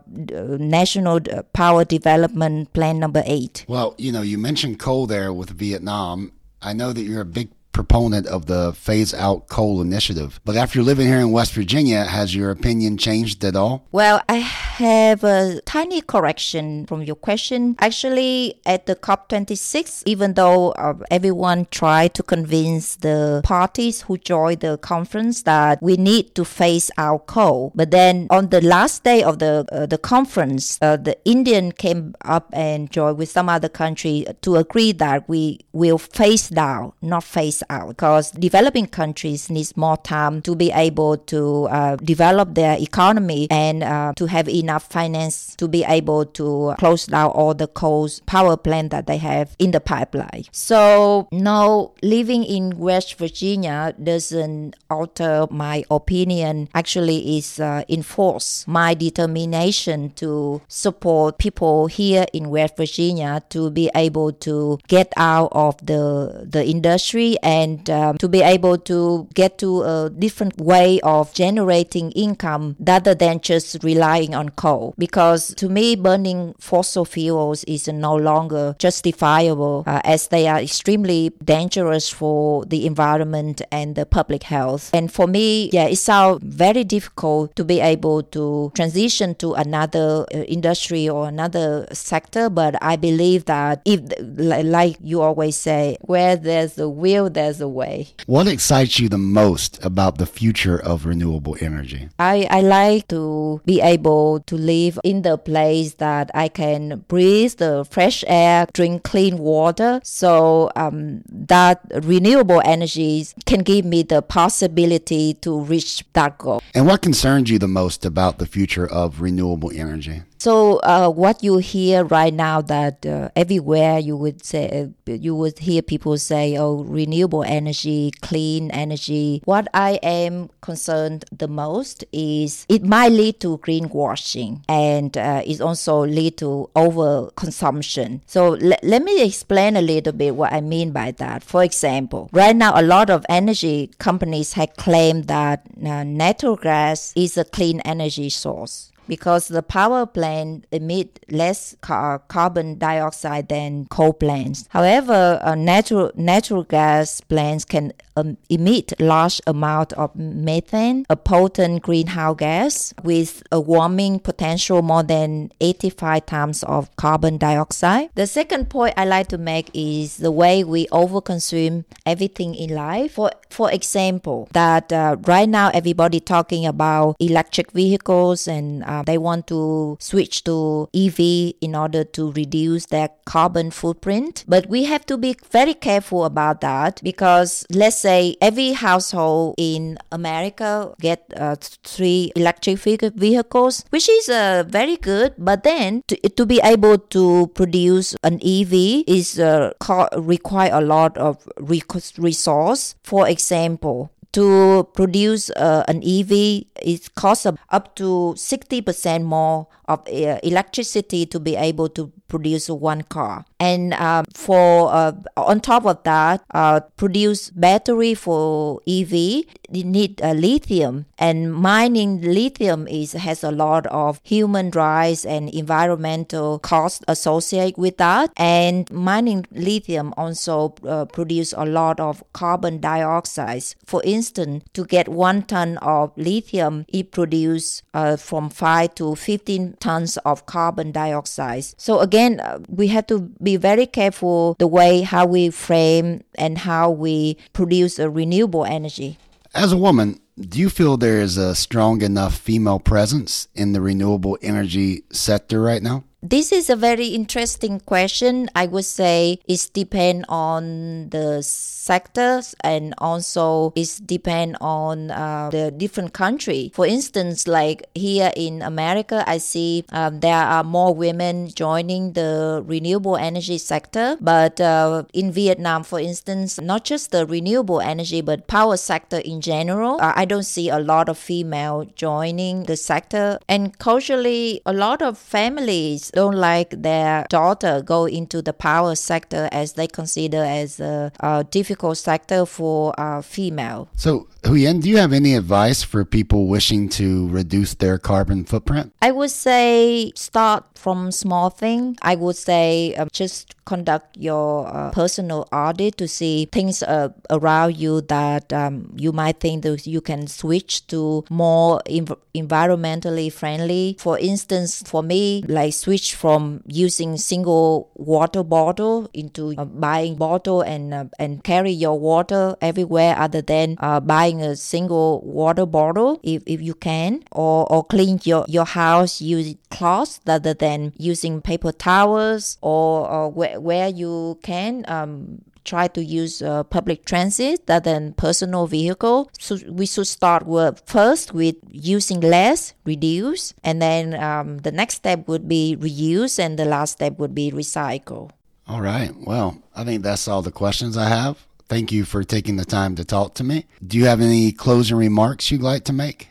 National 0.58 1.20
Power 1.52 1.84
Development 1.84 2.72
Plan 2.72 3.00
number 3.00 3.22
eight. 3.26 3.64
Well, 3.66 3.94
you 3.98 4.12
know, 4.12 4.22
you 4.22 4.38
mentioned 4.38 4.78
coal 4.78 5.06
there 5.06 5.32
with 5.32 5.50
Vietnam. 5.50 6.32
I 6.62 6.72
know 6.72 6.92
that 6.92 7.02
you're 7.02 7.22
a 7.22 7.26
big 7.26 7.50
proponent 7.76 8.26
of 8.26 8.46
the 8.46 8.72
phase 8.72 9.12
out 9.12 9.48
coal 9.48 9.82
initiative. 9.82 10.40
But 10.46 10.56
after 10.56 10.82
living 10.82 11.06
here 11.06 11.20
in 11.20 11.30
West 11.30 11.52
Virginia, 11.52 12.04
has 12.04 12.34
your 12.34 12.50
opinion 12.50 12.96
changed 12.96 13.44
at 13.44 13.54
all? 13.54 13.86
Well, 13.92 14.22
I 14.30 14.36
have 14.36 15.22
a 15.22 15.60
tiny 15.66 16.00
correction 16.00 16.86
from 16.86 17.02
your 17.02 17.16
question. 17.16 17.76
Actually, 17.78 18.60
at 18.64 18.86
the 18.86 18.96
COP26, 18.96 20.04
even 20.06 20.34
though 20.34 20.70
uh, 20.70 20.94
everyone 21.10 21.66
tried 21.70 22.14
to 22.14 22.22
convince 22.22 22.96
the 22.96 23.42
parties 23.44 24.02
who 24.02 24.16
joined 24.16 24.60
the 24.60 24.78
conference 24.78 25.42
that 25.42 25.82
we 25.82 25.96
need 25.96 26.34
to 26.34 26.46
phase 26.46 26.90
out 26.96 27.26
coal, 27.26 27.72
but 27.74 27.90
then 27.90 28.26
on 28.30 28.48
the 28.48 28.62
last 28.62 29.04
day 29.04 29.22
of 29.22 29.38
the 29.38 29.66
uh, 29.70 29.84
the 29.84 29.98
conference, 29.98 30.78
uh, 30.80 30.96
the 30.96 31.16
Indian 31.26 31.72
came 31.72 32.14
up 32.24 32.48
and 32.54 32.90
joined 32.90 33.18
with 33.18 33.28
some 33.28 33.48
other 33.50 33.68
country 33.68 34.24
to 34.40 34.56
agree 34.56 34.92
that 34.92 35.28
we 35.28 35.60
will 35.72 35.98
phase 35.98 36.48
down, 36.48 36.92
not 37.02 37.22
phase 37.22 37.62
out 37.70 37.88
because 37.88 38.30
developing 38.32 38.86
countries 38.86 39.50
needs 39.50 39.76
more 39.76 39.96
time 39.96 40.42
to 40.42 40.54
be 40.54 40.70
able 40.72 41.16
to 41.16 41.64
uh, 41.64 41.96
develop 41.96 42.54
their 42.54 42.76
economy 42.78 43.46
and 43.50 43.82
uh, 43.82 44.12
to 44.16 44.26
have 44.26 44.48
enough 44.48 44.90
finance 44.90 45.56
to 45.56 45.68
be 45.68 45.84
able 45.84 46.24
to 46.24 46.74
close 46.78 47.06
down 47.06 47.30
all 47.30 47.54
the 47.54 47.66
coal 47.66 48.08
power 48.26 48.56
plant 48.56 48.90
that 48.90 49.06
they 49.06 49.16
have 49.16 49.54
in 49.58 49.70
the 49.70 49.80
pipeline. 49.80 50.44
So 50.52 51.28
no, 51.32 51.94
living 52.02 52.44
in 52.44 52.78
West 52.78 53.16
Virginia 53.18 53.94
doesn't 54.02 54.76
alter 54.90 55.46
my 55.50 55.84
opinion. 55.90 56.68
Actually, 56.74 57.38
is 57.38 57.58
uh, 57.58 57.84
enforce 57.88 58.66
my 58.66 58.94
determination 58.94 60.10
to 60.10 60.60
support 60.68 61.38
people 61.38 61.86
here 61.86 62.26
in 62.32 62.50
West 62.50 62.76
Virginia 62.76 63.42
to 63.48 63.70
be 63.70 63.90
able 63.94 64.32
to 64.32 64.78
get 64.88 65.12
out 65.16 65.48
of 65.52 65.74
the 65.84 66.46
the 66.48 66.64
industry 66.64 67.36
and 67.42 67.55
and 67.56 67.88
um, 67.90 68.18
to 68.18 68.28
be 68.28 68.42
able 68.42 68.76
to 68.92 69.28
get 69.34 69.52
to 69.58 69.70
a 69.82 70.10
different 70.10 70.54
way 70.58 71.00
of 71.02 71.32
generating 71.32 72.10
income 72.12 72.76
rather 72.78 73.14
than 73.14 73.40
just 73.40 73.82
relying 73.82 74.34
on 74.34 74.46
coal. 74.64 74.94
Because 74.98 75.54
to 75.54 75.68
me, 75.68 75.96
burning 75.96 76.54
fossil 76.58 77.04
fuels 77.04 77.64
is 77.64 77.88
no 77.88 78.14
longer 78.30 78.74
justifiable 78.78 79.76
uh, 79.86 80.00
as 80.04 80.28
they 80.28 80.44
are 80.52 80.60
extremely 80.60 81.32
dangerous 81.44 82.10
for 82.10 82.64
the 82.66 82.80
environment 82.86 83.62
and 83.70 83.94
the 83.94 84.06
public 84.18 84.42
health. 84.44 84.90
And 84.92 85.12
for 85.12 85.26
me, 85.26 85.70
yeah, 85.72 85.86
it 85.94 86.00
sounds 86.10 86.42
very 86.42 86.84
difficult 86.84 87.54
to 87.56 87.64
be 87.64 87.80
able 87.80 88.22
to 88.36 88.72
transition 88.74 89.34
to 89.36 89.54
another 89.54 90.26
uh, 90.34 90.38
industry 90.56 91.08
or 91.08 91.28
another 91.28 91.86
sector. 91.92 92.50
But 92.50 92.72
I 92.82 92.96
believe 92.96 93.46
that 93.46 93.82
if, 93.84 94.00
like 94.26 94.96
you 95.00 95.22
always 95.22 95.56
say, 95.56 95.96
where 96.02 96.36
there's 96.36 96.78
a 96.78 96.88
will, 96.88 97.30
there's 97.30 97.45
the 97.52 97.68
way. 97.68 98.08
What 98.26 98.46
excites 98.46 98.98
you 98.98 99.08
the 99.08 99.18
most 99.18 99.84
about 99.84 100.18
the 100.18 100.26
future 100.26 100.78
of 100.78 101.06
renewable 101.06 101.56
energy? 101.60 102.08
I, 102.18 102.46
I 102.50 102.60
like 102.60 103.08
to 103.08 103.60
be 103.64 103.80
able 103.80 104.40
to 104.40 104.56
live 104.56 104.98
in 105.04 105.22
the 105.22 105.38
place 105.38 105.94
that 105.94 106.30
I 106.34 106.48
can 106.48 107.04
breathe 107.08 107.54
the 107.54 107.86
fresh 107.90 108.24
air, 108.26 108.66
drink 108.72 109.02
clean 109.02 109.38
water. 109.38 110.00
So 110.04 110.70
um, 110.76 111.22
that 111.28 111.80
renewable 112.02 112.62
energies 112.64 113.34
can 113.44 113.60
give 113.60 113.84
me 113.84 114.02
the 114.02 114.22
possibility 114.22 115.34
to 115.34 115.60
reach 115.60 116.04
that 116.12 116.38
goal. 116.38 116.62
And 116.74 116.86
what 116.86 117.02
concerns 117.02 117.50
you 117.50 117.58
the 117.58 117.68
most 117.68 118.04
about 118.04 118.38
the 118.38 118.46
future 118.46 118.86
of 118.86 119.20
renewable 119.20 119.72
energy? 119.74 120.22
So 120.38 120.78
uh, 120.80 121.08
what 121.08 121.42
you 121.42 121.56
hear 121.58 122.04
right 122.04 122.32
now 122.32 122.60
that 122.60 123.04
uh, 123.04 123.30
everywhere 123.34 123.98
you 123.98 124.16
would 124.16 124.44
say 124.44 124.92
uh, 125.08 125.12
you 125.12 125.34
would 125.34 125.58
hear 125.58 125.82
people 125.82 126.18
say, 126.18 126.56
"Oh, 126.56 126.84
renewable 126.84 127.25
energy, 127.42 128.12
clean 128.20 128.70
energy." 128.70 129.42
What 129.44 129.68
I 129.74 129.98
am 130.02 130.50
concerned 130.60 131.24
the 131.30 131.48
most 131.48 132.04
is 132.12 132.66
it 132.68 132.84
might 132.84 133.12
lead 133.12 133.40
to 133.40 133.58
greenwashing 133.58 134.62
and 134.68 135.16
uh, 135.16 135.42
it 135.44 135.60
also 135.60 136.04
lead 136.04 136.36
to 136.38 136.70
overconsumption. 136.74 138.20
So 138.26 138.54
l- 138.54 138.78
let 138.82 139.02
me 139.02 139.22
explain 139.22 139.76
a 139.76 139.82
little 139.82 140.12
bit 140.12 140.34
what 140.34 140.52
I 140.52 140.60
mean 140.60 140.92
by 140.92 141.12
that. 141.12 141.42
For 141.42 141.62
example, 141.62 142.28
right 142.32 142.56
now 142.56 142.72
a 142.74 142.82
lot 142.82 143.10
of 143.10 143.24
energy 143.28 143.90
companies 143.98 144.54
have 144.54 144.76
claimed 144.76 145.24
that 145.28 145.66
uh, 145.84 146.04
natural 146.04 146.56
gas 146.56 147.12
is 147.16 147.36
a 147.36 147.44
clean 147.44 147.80
energy 147.80 148.30
source 148.30 148.92
because 149.08 149.48
the 149.48 149.62
power 149.62 150.06
plant 150.06 150.66
emit 150.72 151.24
less 151.30 151.76
car- 151.80 152.20
carbon 152.28 152.78
dioxide 152.78 153.48
than 153.48 153.86
coal 153.86 154.12
plants. 154.12 154.66
However, 154.70 155.40
uh, 155.42 155.54
natural 155.54 156.10
natural 156.14 156.64
gas 156.64 157.20
plants 157.20 157.64
can 157.64 157.92
um, 158.16 158.36
emit 158.48 158.92
large 159.00 159.40
amount 159.46 159.92
of 159.94 160.14
methane, 160.16 161.04
a 161.08 161.16
potent 161.16 161.82
greenhouse 161.82 162.36
gas 162.38 162.94
with 163.02 163.42
a 163.52 163.60
warming 163.60 164.18
potential 164.18 164.82
more 164.82 165.02
than 165.02 165.52
85 165.60 166.26
times 166.26 166.62
of 166.64 166.94
carbon 166.96 167.38
dioxide. 167.38 168.10
The 168.14 168.26
second 168.26 168.70
point 168.70 168.94
I 168.96 169.04
like 169.04 169.28
to 169.28 169.38
make 169.38 169.70
is 169.74 170.16
the 170.16 170.30
way 170.32 170.64
we 170.64 170.86
overconsume 170.88 171.84
everything 172.04 172.54
in 172.54 172.70
life. 172.74 173.12
For 173.12 173.30
for 173.50 173.70
example, 173.70 174.48
that 174.52 174.92
uh, 174.92 175.16
right 175.26 175.48
now 175.48 175.70
everybody 175.72 176.20
talking 176.20 176.66
about 176.66 177.16
electric 177.20 177.72
vehicles 177.72 178.48
and 178.48 178.82
uh, 178.84 178.95
they 179.02 179.18
want 179.18 179.46
to 179.48 179.96
switch 180.00 180.44
to 180.44 180.88
EV 180.94 181.54
in 181.60 181.74
order 181.74 182.04
to 182.04 182.32
reduce 182.32 182.86
their 182.86 183.10
carbon 183.24 183.70
footprint. 183.70 184.44
But 184.48 184.68
we 184.68 184.84
have 184.84 185.04
to 185.06 185.16
be 185.16 185.36
very 185.50 185.74
careful 185.74 186.24
about 186.24 186.60
that 186.60 187.00
because 187.02 187.66
let's 187.70 187.96
say 187.96 188.36
every 188.40 188.72
household 188.72 189.54
in 189.58 189.98
America 190.12 190.94
get 191.00 191.32
uh, 191.36 191.56
three 191.60 192.32
electric 192.36 192.78
vehicles, 192.78 193.84
which 193.90 194.08
is 194.08 194.28
uh, 194.28 194.64
very 194.66 194.96
good. 194.96 195.34
But 195.38 195.64
then 195.64 196.02
to, 196.08 196.16
to 196.16 196.46
be 196.46 196.60
able 196.62 196.98
to 196.98 197.50
produce 197.54 198.16
an 198.22 198.40
EV 198.44 199.04
is 199.06 199.38
uh, 199.38 199.72
require 200.16 200.70
a 200.72 200.80
lot 200.80 201.16
of 201.18 201.48
resource. 201.58 202.94
For 203.02 203.28
example, 203.28 204.10
to 204.32 204.88
produce 204.94 205.50
uh, 205.50 205.84
an 205.88 206.02
EV, 206.04 206.64
it 206.82 207.14
costs 207.14 207.46
up 207.46 207.94
to 207.96 208.34
60% 208.36 209.22
more 209.24 209.66
of 209.88 210.00
uh, 210.08 210.38
electricity 210.42 211.26
to 211.26 211.40
be 211.40 211.56
able 211.56 211.88
to 211.90 212.12
produce 212.28 212.68
one 212.68 213.02
car. 213.02 213.44
And 213.58 213.94
um, 213.94 214.24
for 214.34 214.92
uh, 214.92 215.12
on 215.36 215.60
top 215.60 215.86
of 215.86 216.02
that, 216.04 216.42
uh, 216.52 216.80
produce 216.96 217.50
battery 217.50 218.14
for 218.14 218.80
EV, 218.86 219.12
you 219.12 219.84
need 219.84 220.20
uh, 220.22 220.32
lithium. 220.32 221.06
And 221.18 221.54
mining 221.54 222.20
lithium 222.20 222.86
is 222.88 223.12
has 223.12 223.42
a 223.42 223.50
lot 223.50 223.86
of 223.86 224.20
human 224.22 224.70
rights 224.70 225.24
and 225.24 225.48
environmental 225.50 226.58
costs 226.58 227.02
associated 227.08 227.78
with 227.78 227.96
that. 227.98 228.32
And 228.36 228.90
mining 228.90 229.46
lithium 229.50 230.12
also 230.16 230.74
uh, 230.86 231.06
produce 231.06 231.54
a 231.56 231.64
lot 231.64 232.00
of 232.00 232.22
carbon 232.32 232.80
dioxide. 232.80 233.64
For 233.86 234.02
instance, 234.04 234.64
to 234.74 234.84
get 234.84 235.08
one 235.08 235.42
ton 235.42 235.78
of 235.78 236.12
lithium, 236.16 236.84
it 236.88 237.12
produces 237.12 237.82
from 238.18 238.50
five 238.50 238.94
to 238.96 239.14
fifteen 239.14 239.75
tons 239.80 240.16
of 240.18 240.46
carbon 240.46 240.92
dioxide. 240.92 241.64
So 241.76 242.00
again, 242.00 242.40
uh, 242.40 242.60
we 242.68 242.88
have 242.88 243.06
to 243.08 243.20
be 243.42 243.56
very 243.56 243.86
careful 243.86 244.56
the 244.58 244.66
way 244.66 245.02
how 245.02 245.26
we 245.26 245.50
frame 245.50 246.22
and 246.36 246.58
how 246.58 246.90
we 246.90 247.36
produce 247.52 247.98
a 247.98 248.10
renewable 248.10 248.64
energy. 248.64 249.18
As 249.54 249.72
a 249.72 249.76
woman, 249.76 250.20
do 250.38 250.58
you 250.58 250.68
feel 250.68 250.96
there 250.96 251.20
is 251.20 251.38
a 251.38 251.54
strong 251.54 252.02
enough 252.02 252.36
female 252.36 252.78
presence 252.78 253.48
in 253.54 253.72
the 253.72 253.80
renewable 253.80 254.36
energy 254.42 255.04
sector 255.10 255.62
right 255.62 255.82
now? 255.82 256.04
This 256.28 256.50
is 256.50 256.68
a 256.68 256.74
very 256.74 257.14
interesting 257.14 257.78
question. 257.78 258.50
I 258.56 258.66
would 258.66 258.84
say 258.84 259.38
it 259.46 259.70
depend 259.72 260.24
on 260.28 261.10
the 261.10 261.40
sectors 261.40 262.52
and 262.66 262.94
also 262.98 263.72
it 263.76 264.00
depend 264.04 264.56
on 264.60 265.12
uh, 265.12 265.50
the 265.52 265.70
different 265.70 266.12
country. 266.12 266.72
For 266.74 266.84
instance, 266.84 267.46
like 267.46 267.86
here 267.94 268.32
in 268.34 268.60
America, 268.60 269.22
I 269.24 269.38
see 269.38 269.84
um, 269.92 270.18
there 270.18 270.34
are 270.34 270.64
more 270.64 270.92
women 270.92 271.46
joining 271.54 272.14
the 272.14 272.60
renewable 272.66 273.16
energy 273.16 273.58
sector. 273.58 274.18
But 274.20 274.60
uh, 274.60 275.04
in 275.14 275.30
Vietnam, 275.30 275.84
for 275.84 276.00
instance, 276.00 276.60
not 276.60 276.84
just 276.84 277.12
the 277.12 277.24
renewable 277.24 277.80
energy 277.80 278.20
but 278.20 278.48
power 278.48 278.76
sector 278.76 279.18
in 279.18 279.40
general, 279.40 280.00
uh, 280.00 280.12
I 280.16 280.24
don't 280.24 280.42
see 280.42 280.68
a 280.68 280.80
lot 280.80 281.08
of 281.08 281.16
female 281.16 281.86
joining 281.94 282.64
the 282.64 282.76
sector. 282.76 283.38
And 283.48 283.78
culturally, 283.78 284.60
a 284.66 284.72
lot 284.72 285.02
of 285.02 285.16
families 285.16 286.10
don't 286.16 286.34
like 286.34 286.70
their 286.70 287.26
daughter 287.28 287.82
go 287.82 288.06
into 288.06 288.40
the 288.40 288.52
power 288.52 288.94
sector 288.96 289.48
as 289.52 289.74
they 289.74 289.86
consider 289.86 290.42
as 290.42 290.80
a, 290.80 291.12
a 291.20 291.44
difficult 291.44 291.98
sector 291.98 292.46
for 292.46 292.94
a 292.96 293.22
female. 293.22 293.88
So, 293.96 294.26
Huyen, 294.42 294.80
do 294.82 294.88
you 294.88 294.96
have 294.96 295.12
any 295.12 295.34
advice 295.34 295.82
for 295.82 296.04
people 296.04 296.46
wishing 296.46 296.88
to 297.00 297.28
reduce 297.28 297.74
their 297.74 297.98
carbon 297.98 298.44
footprint? 298.44 298.92
I 299.02 299.10
would 299.10 299.30
say 299.30 300.12
start 300.14 300.64
from 300.76 301.10
small 301.10 301.50
thing. 301.50 301.96
I 302.00 302.14
would 302.14 302.36
say 302.36 302.94
uh, 302.94 303.06
just 303.12 303.54
conduct 303.64 304.16
your 304.16 304.68
uh, 304.68 304.90
personal 304.92 305.48
audit 305.52 305.96
to 305.98 306.06
see 306.06 306.46
things 306.52 306.82
uh, 306.82 307.08
around 307.30 307.76
you 307.76 308.00
that 308.02 308.52
um, 308.52 308.94
you 308.96 309.10
might 309.10 309.40
think 309.40 309.64
that 309.64 309.86
you 309.86 310.00
can 310.00 310.28
switch 310.28 310.86
to 310.86 311.24
more 311.28 311.82
env- 311.86 312.16
environmentally 312.34 313.32
friendly. 313.32 313.96
For 313.98 314.16
instance, 314.18 314.82
for 314.86 315.02
me, 315.02 315.42
like 315.48 315.74
switch 315.74 315.95
from 315.98 316.62
using 316.66 317.16
single 317.16 317.90
water 317.94 318.42
bottle 318.42 319.08
into 319.12 319.54
uh, 319.56 319.64
buying 319.64 320.16
bottle 320.16 320.60
and 320.62 320.92
uh, 320.92 321.04
and 321.18 321.42
carry 321.42 321.70
your 321.70 321.98
water 321.98 322.56
everywhere 322.60 323.16
other 323.18 323.42
than 323.42 323.76
uh, 323.80 324.00
buying 324.00 324.42
a 324.42 324.56
single 324.56 325.20
water 325.22 325.66
bottle 325.66 326.20
if, 326.22 326.42
if 326.46 326.60
you 326.60 326.74
can 326.74 327.22
or, 327.32 327.70
or 327.72 327.84
clean 327.84 328.20
your, 328.24 328.44
your 328.48 328.64
house 328.64 329.20
using 329.20 329.58
cloths 329.70 330.20
rather 330.26 330.54
than 330.54 330.92
using 330.96 331.40
paper 331.40 331.72
towels 331.72 332.58
or, 332.60 333.08
or 333.08 333.30
where 333.30 333.60
where 333.60 333.88
you 333.88 334.38
can 334.42 334.84
um, 334.88 335.42
try 335.66 335.88
to 335.88 336.02
use 336.02 336.40
uh, 336.40 336.62
public 336.64 337.04
transit 337.04 337.60
rather 337.68 337.92
than 337.92 338.14
personal 338.14 338.66
vehicle. 338.66 339.30
So 339.38 339.58
we 339.68 339.86
should 339.86 340.06
start 340.06 340.46
with 340.46 340.82
first 340.86 341.34
with 341.34 341.56
using 341.68 342.20
less, 342.20 342.74
reduce, 342.84 343.52
and 343.62 343.82
then 343.82 344.14
um, 344.14 344.58
the 344.58 344.72
next 344.72 344.94
step 344.94 345.28
would 345.28 345.48
be 345.48 345.76
reuse, 345.78 346.38
and 346.38 346.58
the 346.58 346.64
last 346.64 346.92
step 346.92 347.18
would 347.18 347.34
be 347.34 347.50
recycle. 347.50 348.30
All 348.68 348.80
right. 348.80 349.12
Well, 349.14 349.62
I 349.74 349.84
think 349.84 350.02
that's 350.02 350.26
all 350.26 350.42
the 350.42 350.50
questions 350.50 350.96
I 350.96 351.08
have. 351.08 351.46
Thank 351.68 351.90
you 351.92 352.04
for 352.04 352.22
taking 352.22 352.56
the 352.56 352.64
time 352.64 352.94
to 352.96 353.04
talk 353.04 353.34
to 353.34 353.44
me. 353.44 353.66
Do 353.84 353.98
you 353.98 354.06
have 354.06 354.20
any 354.20 354.52
closing 354.52 354.96
remarks 354.96 355.50
you'd 355.50 355.62
like 355.62 355.84
to 355.84 355.92
make? 355.92 356.28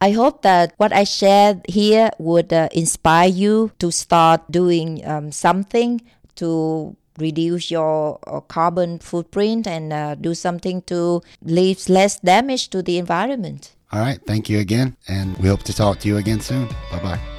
I 0.00 0.10
hope 0.10 0.42
that 0.42 0.74
what 0.76 0.92
I 0.92 1.04
shared 1.04 1.64
here 1.68 2.10
would 2.18 2.52
uh, 2.52 2.68
inspire 2.72 3.28
you 3.28 3.72
to 3.78 3.90
start 3.90 4.50
doing 4.50 5.00
um, 5.06 5.32
something 5.32 6.02
to 6.36 6.96
reduce 7.18 7.70
your 7.70 8.18
uh, 8.26 8.40
carbon 8.40 8.98
footprint 8.98 9.66
and 9.66 9.92
uh, 9.92 10.14
do 10.14 10.34
something 10.34 10.82
to 10.82 11.22
leave 11.42 11.88
less 11.88 12.20
damage 12.20 12.68
to 12.70 12.82
the 12.82 12.98
environment. 12.98 13.74
All 13.92 14.00
right. 14.00 14.20
Thank 14.26 14.48
you 14.48 14.58
again. 14.58 14.96
And 15.08 15.36
we 15.38 15.48
hope 15.48 15.62
to 15.64 15.72
talk 15.72 16.00
to 16.00 16.08
you 16.08 16.16
again 16.16 16.40
soon. 16.40 16.66
Bye 16.90 17.02
bye. 17.02 17.33